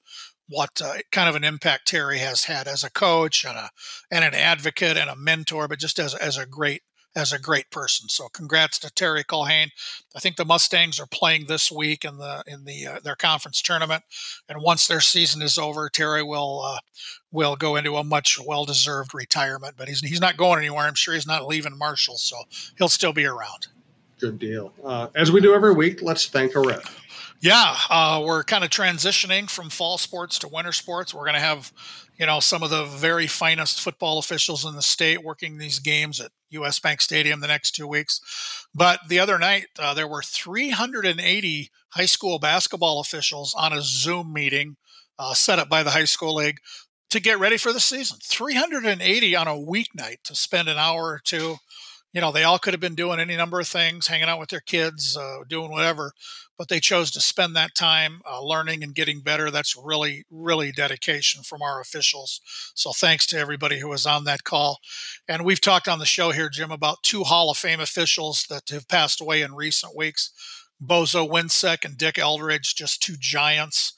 what 0.50 0.82
uh, 0.84 0.96
kind 1.12 1.30
of 1.30 1.36
an 1.36 1.44
impact 1.44 1.88
Terry 1.88 2.20
has 2.20 2.46
had 2.46 2.68
as 2.68 2.84
a 2.84 2.92
coach 2.92 3.46
and 3.46 3.58
a 3.58 3.70
and 4.10 4.26
an 4.26 4.34
advocate 4.34 4.98
and 4.98 5.10
a 5.10 5.16
mentor, 5.16 5.68
but 5.68 5.80
just 5.80 6.00
as 6.00 6.16
as 6.16 6.38
a 6.38 6.46
great 6.46 6.82
as 7.16 7.34
a 7.34 7.40
great 7.40 7.70
person. 7.72 8.10
So 8.10 8.30
congrats 8.30 8.80
to 8.80 8.90
Terry 8.92 9.24
Culhane. 9.24 9.72
I 10.16 10.20
think 10.20 10.36
the 10.36 10.46
Mustangs 10.46 11.00
are 11.00 11.06
playing 11.06 11.46
this 11.48 11.72
week 11.72 12.06
in 12.06 12.18
the 12.18 12.44
in 12.48 12.66
the 12.66 12.88
uh, 12.88 13.00
their 13.04 13.16
conference 13.16 13.62
tournament, 13.62 14.04
and 14.48 14.62
once 14.62 14.88
their 14.88 15.02
season 15.02 15.42
is 15.42 15.58
over, 15.58 15.90
Terry 15.90 16.24
will 16.24 16.62
uh, 16.62 16.80
will 17.32 17.56
go 17.56 17.76
into 17.76 17.98
a 17.98 18.04
much 18.04 18.40
well 18.46 18.66
deserved 18.66 19.14
retirement. 19.14 19.76
But 19.78 19.88
he's 19.88 20.02
he's 20.02 20.22
not 20.22 20.38
going 20.38 20.60
anywhere. 20.60 20.86
I'm 20.86 20.96
sure 20.96 21.14
he's 21.14 21.28
not 21.28 21.48
leaving 21.48 21.78
Marshall, 21.78 22.18
so 22.18 22.38
he'll 22.78 22.90
still 22.90 23.14
be 23.14 23.26
around. 23.26 23.68
Good 24.20 24.40
deal. 24.40 24.72
Uh, 24.84 25.08
as 25.16 25.32
we 25.32 25.42
do 25.42 25.56
every 25.56 25.74
week, 25.74 26.02
let's 26.02 26.28
thank 26.28 26.56
a 26.56 26.60
ref. 26.60 27.02
Yeah, 27.42 27.76
uh, 27.90 28.22
we're 28.24 28.44
kind 28.44 28.64
of 28.64 28.70
transitioning 28.70 29.50
from 29.50 29.72
fall 29.72 29.98
sports 29.98 30.38
to 30.40 30.48
winter 30.48 30.72
sports. 30.72 31.12
We're 31.12 31.24
going 31.26 31.34
to 31.34 31.40
have, 31.40 31.74
you 32.20 32.28
know, 32.28 32.40
some 32.40 32.62
of 32.62 32.70
the 32.70 32.86
very 32.86 33.26
finest 33.26 33.82
football 33.82 34.20
officials 34.20 34.64
in 34.64 34.76
the 34.76 34.82
state 34.84 35.24
working 35.24 35.58
these 35.58 35.80
games 35.80 36.22
at 36.22 36.32
US 36.52 36.80
Bank 36.80 37.02
Stadium 37.02 37.40
the 37.40 37.48
next 37.48 37.72
two 37.72 37.88
weeks. 37.88 38.22
But 38.76 39.00
the 39.10 39.18
other 39.20 39.40
night, 39.40 39.66
uh, 39.80 39.96
there 39.96 40.08
were 40.08 40.22
380 40.22 41.72
high 41.90 42.06
school 42.06 42.38
basketball 42.38 43.00
officials 43.00 43.56
on 43.58 43.74
a 43.74 43.82
Zoom 43.82 44.32
meeting 44.32 44.78
uh, 45.18 45.34
set 45.34 45.58
up 45.58 45.68
by 45.68 45.82
the 45.82 45.90
high 45.92 46.06
school 46.06 46.36
league 46.36 46.60
to 47.10 47.20
get 47.20 47.40
ready 47.40 47.58
for 47.58 47.74
the 47.74 47.80
season. 47.80 48.20
380 48.24 49.36
on 49.36 49.48
a 49.48 49.52
weeknight 49.56 50.18
to 50.26 50.36
spend 50.36 50.68
an 50.70 50.78
hour 50.78 51.06
or 51.06 51.22
two 51.24 51.58
you 52.14 52.20
know, 52.20 52.32
they 52.32 52.44
all 52.44 52.60
could 52.60 52.74
have 52.74 52.82
been 52.82 52.96
doing 52.96 53.20
any 53.20 53.38
number 53.38 53.60
of 53.60 53.68
things, 53.68 54.08
hanging 54.08 54.28
out 54.28 54.40
with 54.40 54.50
their 54.50 54.60
kids, 54.60 55.16
uh, 55.16 55.40
doing 55.48 55.72
whatever, 55.72 56.12
but 56.58 56.68
they 56.68 56.80
chose 56.80 57.10
to 57.12 57.22
spend 57.22 57.56
that 57.56 57.74
time 57.74 58.22
uh, 58.30 58.44
learning 58.44 58.84
and 58.84 58.94
getting 58.94 59.22
better. 59.22 59.50
That's 59.50 59.76
really, 59.82 60.26
really 60.30 60.72
dedication 60.72 61.44
from 61.44 61.62
our 61.62 61.80
officials. 61.80 62.42
So 62.76 62.92
thanks 62.92 63.26
to 63.28 63.38
everybody 63.38 63.80
who 63.80 63.88
was 63.88 64.06
on 64.06 64.26
that 64.26 64.44
call. 64.44 64.80
And 65.28 65.46
we've 65.46 65.62
talked 65.62 65.88
on 65.88 66.00
the 66.00 66.06
show 66.06 66.32
here, 66.32 66.50
Jim, 66.50 66.72
about 66.72 67.04
two 67.04 67.24
Hall 67.24 67.50
of 67.50 67.58
Fame 67.58 67.80
officials 67.80 68.46
that 68.50 68.70
have 68.70 68.88
passed 68.88 69.22
away 69.22 69.42
in 69.42 69.56
recent 69.56 69.96
weeks 69.96 70.32
Bozo 70.84 71.30
Winsek 71.30 71.86
and 71.86 71.96
Dick 71.96 72.18
Eldridge, 72.18 72.74
just 72.74 73.04
two 73.04 73.16
giants 73.20 73.94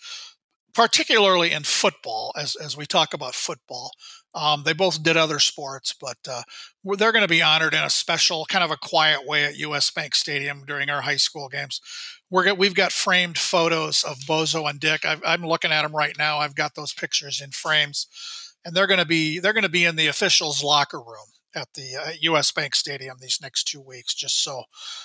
particularly 0.73 1.52
in 1.52 1.63
football, 1.63 2.34
as, 2.38 2.56
as 2.56 2.76
we 2.76 2.86
talk 2.86 3.13
about 3.13 3.36
football. 3.36 3.91
Um, 4.36 4.63
they 4.63 4.74
both 4.74 5.04
did 5.04 5.15
other 5.15 5.39
sports, 5.39 5.93
but 6.00 6.17
uh, 6.28 6.41
they're 6.84 7.12
going 7.12 7.24
to 7.24 7.28
be 7.28 7.43
honored 7.43 7.74
in 7.74 7.84
a 7.84 7.89
special, 7.89 8.46
kind 8.46 8.63
of 8.63 8.72
a 8.72 8.78
quiet 8.78 9.28
way 9.28 9.46
at 9.46 9.58
US 9.58 9.91
Bank 9.91 10.15
Stadium 10.15 10.63
during 10.65 10.89
our 10.89 11.02
high 11.02 11.17
school 11.17 11.50
games. 11.50 11.80
We're 12.30 12.54
we've 12.56 12.74
got 12.74 12.91
framed 12.91 13.38
photos 13.38 14.04
of 14.04 14.17
Bozo 14.19 14.67
and 14.69 14.80
Dick. 14.80 15.06
i 15.06 15.17
am 15.26 15.46
looking 15.46 15.72
at 15.72 15.84
them 15.84 15.96
right 15.96 16.17
now. 16.17 16.39
I've 16.39 16.56
got 16.56 16.74
those 16.76 16.93
pictures 16.93 17.41
in 17.41 17.52
frames, 17.52 18.08
and 18.65 18.76
they're 18.76 18.88
going 18.88 19.00
to 19.00 19.06
be 19.06 19.39
they're 19.39 19.54
going 19.54 19.63
to 19.63 19.69
be 19.69 19.86
in 19.86 19.96
the 19.96 20.08
officials' 20.08 20.63
locker 20.63 21.00
room 21.00 21.33
at 21.56 21.74
the 21.74 21.96
uh, 21.96 22.12
U.S. 22.22 22.52
Bank 22.52 22.76
Stadium 22.76 23.18
these 23.20 23.39
next 23.42 23.66
two 23.66 23.82
weeks, 23.82 24.13
just 24.13 24.44
so 24.44 24.63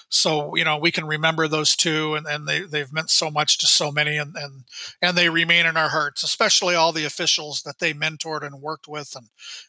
so 0.08 0.54
you 0.54 0.64
know 0.64 0.78
we 0.78 0.90
can 0.90 1.06
remember 1.06 1.48
those 1.48 1.76
two, 1.76 2.14
and, 2.14 2.26
and 2.26 2.46
they 2.46 2.60
they've 2.60 2.92
meant 2.92 3.10
so 3.10 3.30
much 3.30 3.58
to 3.58 3.66
so 3.66 3.90
many, 3.90 4.16
and 4.16 4.34
and 4.36 4.64
and 5.02 5.16
they 5.16 5.28
remain 5.28 5.66
in 5.66 5.76
our 5.76 5.90
hearts, 5.90 6.22
especially 6.22 6.74
all 6.74 6.92
the 6.92 7.04
officials 7.04 7.62
that 7.62 7.78
they 7.78 7.92
mentored 7.92 8.42
and 8.42 8.62
worked 8.62 8.88
with, 8.88 9.14
and 9.14 9.28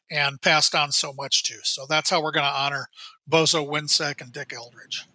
and 0.09 0.41
passed 0.41 0.73
on 0.75 0.91
so 0.91 1.13
much 1.13 1.43
to. 1.43 1.55
So 1.63 1.85
that's 1.87 2.09
how 2.09 2.21
we're 2.21 2.31
going 2.31 2.45
to 2.45 2.59
honor 2.59 2.89
Bozo 3.29 3.67
Winsek 3.67 4.21
and 4.21 4.31
Dick 4.31 4.53
Eldridge. 4.53 5.07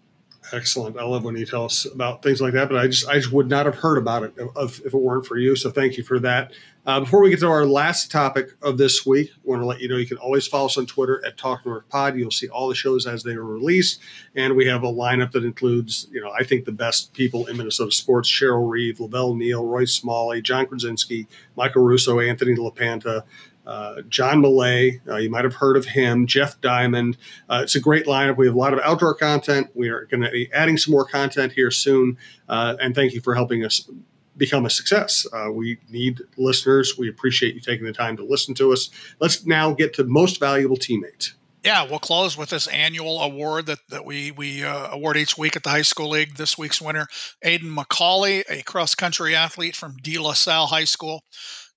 Excellent. 0.52 0.98
I 0.98 1.04
love 1.04 1.24
when 1.24 1.36
you 1.36 1.46
tell 1.46 1.64
us 1.64 1.86
about 1.86 2.22
things 2.22 2.40
like 2.40 2.52
that, 2.52 2.68
but 2.68 2.76
I 2.76 2.86
just 2.86 3.08
I 3.08 3.14
just 3.14 3.32
would 3.32 3.48
not 3.48 3.64
have 3.64 3.76
heard 3.76 3.96
about 3.96 4.24
it 4.24 4.34
if, 4.56 4.80
if 4.80 4.92
it 4.92 4.96
weren't 4.96 5.24
for 5.24 5.38
you. 5.38 5.56
So 5.56 5.70
thank 5.70 5.96
you 5.96 6.04
for 6.04 6.18
that. 6.20 6.52
Uh, 6.86 7.00
before 7.00 7.22
we 7.22 7.30
get 7.30 7.40
to 7.40 7.48
our 7.48 7.64
last 7.64 8.10
topic 8.10 8.50
of 8.60 8.76
this 8.76 9.06
week, 9.06 9.30
I 9.34 9.40
want 9.44 9.62
to 9.62 9.66
let 9.66 9.80
you 9.80 9.88
know 9.88 9.96
you 9.96 10.06
can 10.06 10.18
always 10.18 10.46
follow 10.46 10.66
us 10.66 10.76
on 10.76 10.84
Twitter 10.84 11.24
at 11.24 11.38
Talk 11.38 11.64
North 11.64 11.88
Pod. 11.88 12.18
You'll 12.18 12.30
see 12.30 12.48
all 12.48 12.68
the 12.68 12.74
shows 12.74 13.06
as 13.06 13.22
they 13.22 13.32
are 13.32 13.42
released, 13.42 14.00
and 14.36 14.54
we 14.54 14.66
have 14.66 14.82
a 14.82 14.92
lineup 14.92 15.32
that 15.32 15.44
includes, 15.44 16.08
you 16.12 16.20
know, 16.20 16.30
I 16.38 16.44
think 16.44 16.66
the 16.66 16.72
best 16.72 17.14
people 17.14 17.46
in 17.46 17.56
Minnesota 17.56 17.90
sports: 17.90 18.30
Cheryl 18.30 18.68
Reeve, 18.68 19.00
La 19.00 19.06
Velle 19.06 19.34
Neal, 19.34 19.64
Roy 19.64 19.86
Smalley, 19.86 20.42
Jon 20.42 20.66
Krawczynski, 20.66 21.26
Michael 21.56 21.84
Russo, 21.84 22.20
Anthony 22.20 22.54
LaPanta, 22.54 23.22
uh, 23.66 24.02
John 24.08 24.42
Millea, 24.42 25.00
uh, 25.08 25.16
you 25.16 25.30
might 25.30 25.44
have 25.44 25.54
heard 25.54 25.76
of 25.76 25.86
him, 25.86 26.26
Jeff 26.26 26.60
Diamond. 26.60 27.16
Uh, 27.48 27.60
it's 27.62 27.74
a 27.74 27.80
great 27.80 28.06
lineup. 28.06 28.36
We 28.36 28.46
have 28.46 28.54
a 28.54 28.58
lot 28.58 28.72
of 28.72 28.80
outdoor 28.80 29.14
content. 29.14 29.68
We 29.74 29.88
are 29.88 30.06
going 30.06 30.22
to 30.22 30.30
be 30.30 30.50
adding 30.52 30.76
some 30.76 30.92
more 30.92 31.04
content 31.04 31.52
here 31.52 31.70
soon. 31.70 32.18
Uh, 32.48 32.76
and 32.80 32.94
thank 32.94 33.12
you 33.12 33.20
for 33.20 33.34
helping 33.34 33.64
us 33.64 33.88
become 34.36 34.66
a 34.66 34.70
success. 34.70 35.26
Uh, 35.32 35.50
we 35.50 35.78
need 35.88 36.20
listeners. 36.36 36.98
We 36.98 37.08
appreciate 37.08 37.54
you 37.54 37.60
taking 37.60 37.86
the 37.86 37.92
time 37.92 38.16
to 38.16 38.24
listen 38.24 38.54
to 38.56 38.72
us. 38.72 38.90
Let's 39.20 39.46
now 39.46 39.72
get 39.72 39.94
to 39.94 40.04
most 40.04 40.40
valuable 40.40 40.76
teammate. 40.76 41.32
Yeah, 41.64 41.84
we'll 41.88 41.98
close 41.98 42.36
with 42.36 42.50
this 42.50 42.66
annual 42.66 43.22
award 43.22 43.64
that, 43.66 43.78
that 43.88 44.04
we 44.04 44.30
we 44.30 44.62
uh, 44.62 44.88
award 44.92 45.16
each 45.16 45.38
week 45.38 45.56
at 45.56 45.62
the 45.62 45.70
high 45.70 45.82
school 45.82 46.10
league. 46.10 46.36
This 46.36 46.58
week's 46.58 46.80
winner, 46.80 47.06
Aiden 47.42 47.74
McCauley, 47.74 48.44
a 48.50 48.62
cross 48.62 48.94
country 48.94 49.34
athlete 49.34 49.74
from 49.74 49.96
De 50.02 50.18
La 50.18 50.34
Salle 50.34 50.66
High 50.66 50.84
School. 50.84 51.22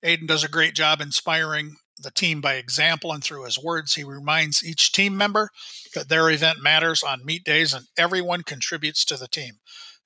Aiden 0.04 0.26
does 0.26 0.44
a 0.44 0.48
great 0.48 0.74
job 0.74 1.00
inspiring 1.00 1.76
the 1.98 2.10
team 2.10 2.42
by 2.42 2.54
example 2.54 3.12
and 3.12 3.24
through 3.24 3.44
his 3.44 3.58
words. 3.58 3.94
He 3.94 4.04
reminds 4.04 4.62
each 4.62 4.92
team 4.92 5.16
member 5.16 5.48
that 5.94 6.10
their 6.10 6.28
event 6.30 6.62
matters 6.62 7.02
on 7.02 7.24
meet 7.24 7.42
days 7.44 7.72
and 7.72 7.86
everyone 7.96 8.42
contributes 8.42 9.06
to 9.06 9.16
the 9.16 9.26
team. 9.26 9.54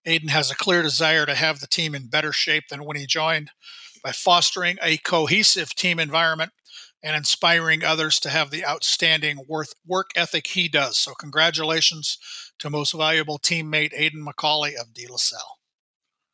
Aiden 0.07 0.31
has 0.31 0.51
a 0.51 0.57
clear 0.57 0.83
desire 0.83 1.27
to 1.27 1.35
have 1.35 1.59
the 1.59 1.67
team 1.67 1.95
in 1.95 2.07
better 2.07 2.33
shape 2.33 2.65
than 2.71 2.85
when 2.85 2.97
he 2.97 3.07
joined. 3.07 3.51
By 4.03 4.13
fostering 4.13 4.79
a 4.83 4.97
cohesive 4.99 5.75
team 5.75 6.01
environment, 6.01 6.51
and 7.03 7.17
inspiring 7.17 7.85
others 7.85 8.21
to 8.21 8.31
have 8.31 8.51
the 8.51 8.65
outstanding 8.65 9.45
work 9.49 10.11
ethic 10.15 10.49
he 10.49 10.69
does. 10.69 10.97
So, 10.99 11.15
congratulations 11.15 12.19
to 12.59 12.71
most 12.71 12.93
valuable 12.93 13.39
teammate 13.39 13.93
Aiden 13.99 14.25
McCauley 14.25 14.75
of 14.81 14.95
De 14.95 15.07
La 15.09 15.17
Salle. 15.17 15.59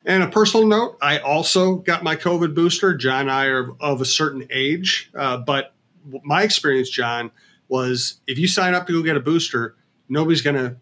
And 0.05 0.23
a 0.23 0.29
personal 0.29 0.67
note, 0.67 0.97
I 1.03 1.19
also 1.19 1.77
got 1.77 2.03
my 2.03 2.17
COVID 2.17 2.55
booster. 2.55 2.95
John 2.95 3.23
and 3.23 3.31
I 3.31 3.47
are 3.47 3.73
of 3.81 4.01
a 4.01 4.05
certain 4.05 4.47
age, 4.51 5.11
uh, 5.15 5.39
but 5.39 5.75
my 6.23 6.43
experience, 6.43 6.89
John, 6.89 7.31
was 7.69 8.21
if 8.27 8.39
you 8.39 8.49
sign 8.49 8.75
up 8.75 8.87
to 8.87 8.93
go 8.93 9.03
get 9.03 9.17
a 9.17 9.21
booster, 9.21 9.77
nobody's 10.09 10.43
going 10.43 10.57
to 10.57 10.77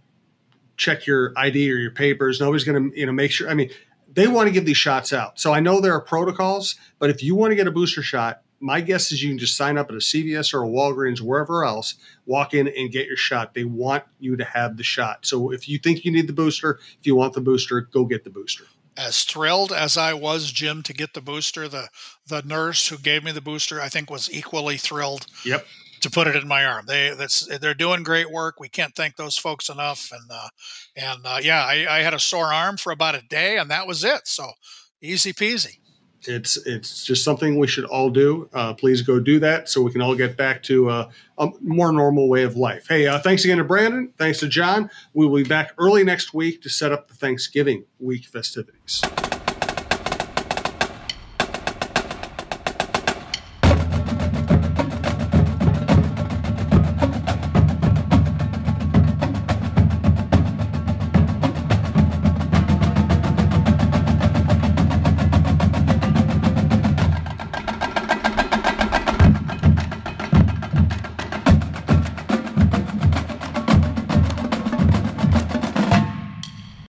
check 0.77 1.07
your 1.07 1.33
ID 1.37 1.73
or 1.73 1.77
your 1.77 1.91
papers. 1.91 2.41
Nobody's 2.41 2.65
going 2.65 2.91
to, 2.91 2.99
you 2.99 3.07
know, 3.07 3.13
make 3.13 3.33
sure. 3.33 3.49
I 3.49 3.55
mean, 3.55 3.71
they 4.13 4.29
want 4.29 4.47
to 4.47 4.53
give 4.53 4.67
these 4.67 4.77
shots 4.77 5.13
out. 5.13 5.41
So 5.41 5.53
I 5.53 5.61
know 5.61 5.81
there 5.81 5.95
are 5.95 6.01
protocols, 6.01 6.77
but 6.99 7.11
if 7.11 7.23
you 7.23 7.35
want 7.35 7.51
to 7.53 7.57
get 7.57 7.67
a 7.67 7.71
booster 7.71 8.03
shot, 8.03 8.43
my 8.61 8.81
guess 8.81 9.13
is 9.13 9.23
you 9.23 9.31
can 9.31 9.39
just 9.39 9.57
sign 9.57 9.77
up 9.77 9.91
at 9.91 9.97
a 9.97 10.01
CVS 10.01 10.55
or 10.55 10.65
a 10.65 10.69
Walgreens, 10.69 11.21
wherever 11.21 11.65
else, 11.65 11.95
walk 12.25 12.55
in 12.55 12.69
and 12.69 12.91
get 12.91 13.07
your 13.07 13.17
shot. 13.17 13.55
They 13.55 13.65
want 13.65 14.05
you 14.19 14.37
to 14.37 14.45
have 14.45 14.77
the 14.77 14.83
shot. 14.83 15.27
So 15.27 15.51
if 15.51 15.69
you 15.69 15.79
think 15.79 16.05
you 16.05 16.13
need 16.13 16.27
the 16.27 16.33
booster, 16.33 16.79
if 16.99 17.07
you 17.07 17.17
want 17.17 17.35
the 17.35 17.41
booster, 17.41 17.81
go 17.81 18.05
get 18.05 18.25
the 18.25 18.31
booster. 18.31 18.65
As 18.97 19.25
thrilled 19.25 19.73
as 19.73 19.99
I 19.99 20.15
was, 20.15 20.51
Jim, 20.51 20.83
to 20.85 20.95
get 20.95 21.13
the 21.13 21.21
booster, 21.21 21.69
the 21.69 21.89
the 22.27 22.43
nurse 22.43 22.89
who 22.89 22.97
gave 22.97 23.23
me 23.23 23.31
the 23.31 23.43
booster, 23.43 23.81
I 23.81 23.91
think, 23.91 24.11
was 24.11 24.33
equally 24.33 24.79
thrilled. 24.79 25.27
Yep. 25.45 25.67
To 26.03 26.11
put 26.11 26.27
it 26.29 26.37
in 26.37 26.47
my 26.47 26.65
arm, 26.65 26.87
they 26.87 27.15
that's 27.17 27.47
they're 27.59 27.75
doing 27.75 28.05
great 28.05 28.31
work. 28.31 28.61
We 28.61 28.69
can't 28.69 28.95
thank 28.95 29.17
those 29.17 29.37
folks 29.37 29.69
enough. 29.69 30.11
And 30.13 30.31
uh, 30.31 30.49
and 30.95 31.27
uh, 31.27 31.39
yeah, 31.43 31.65
I, 31.65 31.99
I 31.99 32.03
had 32.03 32.15
a 32.15 32.19
sore 32.19 32.53
arm 32.53 32.77
for 32.77 32.93
about 32.93 33.15
a 33.15 33.23
day, 33.23 33.59
and 33.59 33.71
that 33.71 33.87
was 33.87 34.05
it. 34.05 34.29
So 34.29 34.53
easy 35.03 35.33
peasy 35.33 35.79
it's 36.29 36.57
it's 36.67 37.05
just 37.05 37.25
something 37.25 37.59
we 37.59 37.67
should 37.67 37.85
all 37.85 38.11
do. 38.11 38.49
Uh, 38.53 38.75
please 38.75 39.03
go 39.03 39.19
do 39.19 39.39
that 39.41 39.69
so 39.69 39.83
we 39.83 39.93
can 39.93 40.01
all 40.01 40.15
get 40.15 40.37
back 40.37 40.63
to 40.65 40.89
uh, 40.89 41.11
a 41.39 41.49
more 41.61 41.93
normal 41.93 42.29
way 42.29 42.43
of 42.43 42.57
life. 42.57 42.87
Hey, 42.89 43.07
uh, 43.07 43.19
thanks 43.19 43.45
again 43.45 43.59
to 43.59 43.65
Brandon. 43.65 44.13
Thanks 44.19 44.41
to 44.41 44.49
John. 44.49 44.91
We 45.15 45.27
will 45.27 45.43
be 45.43 45.49
back 45.49 45.73
early 45.79 46.05
next 46.05 46.35
week 46.35 46.63
to 46.63 46.69
set 46.69 46.93
up 46.93 47.09
the 47.09 47.15
Thanksgiving 47.15 47.85
week 47.99 48.27
festivities. 48.27 49.03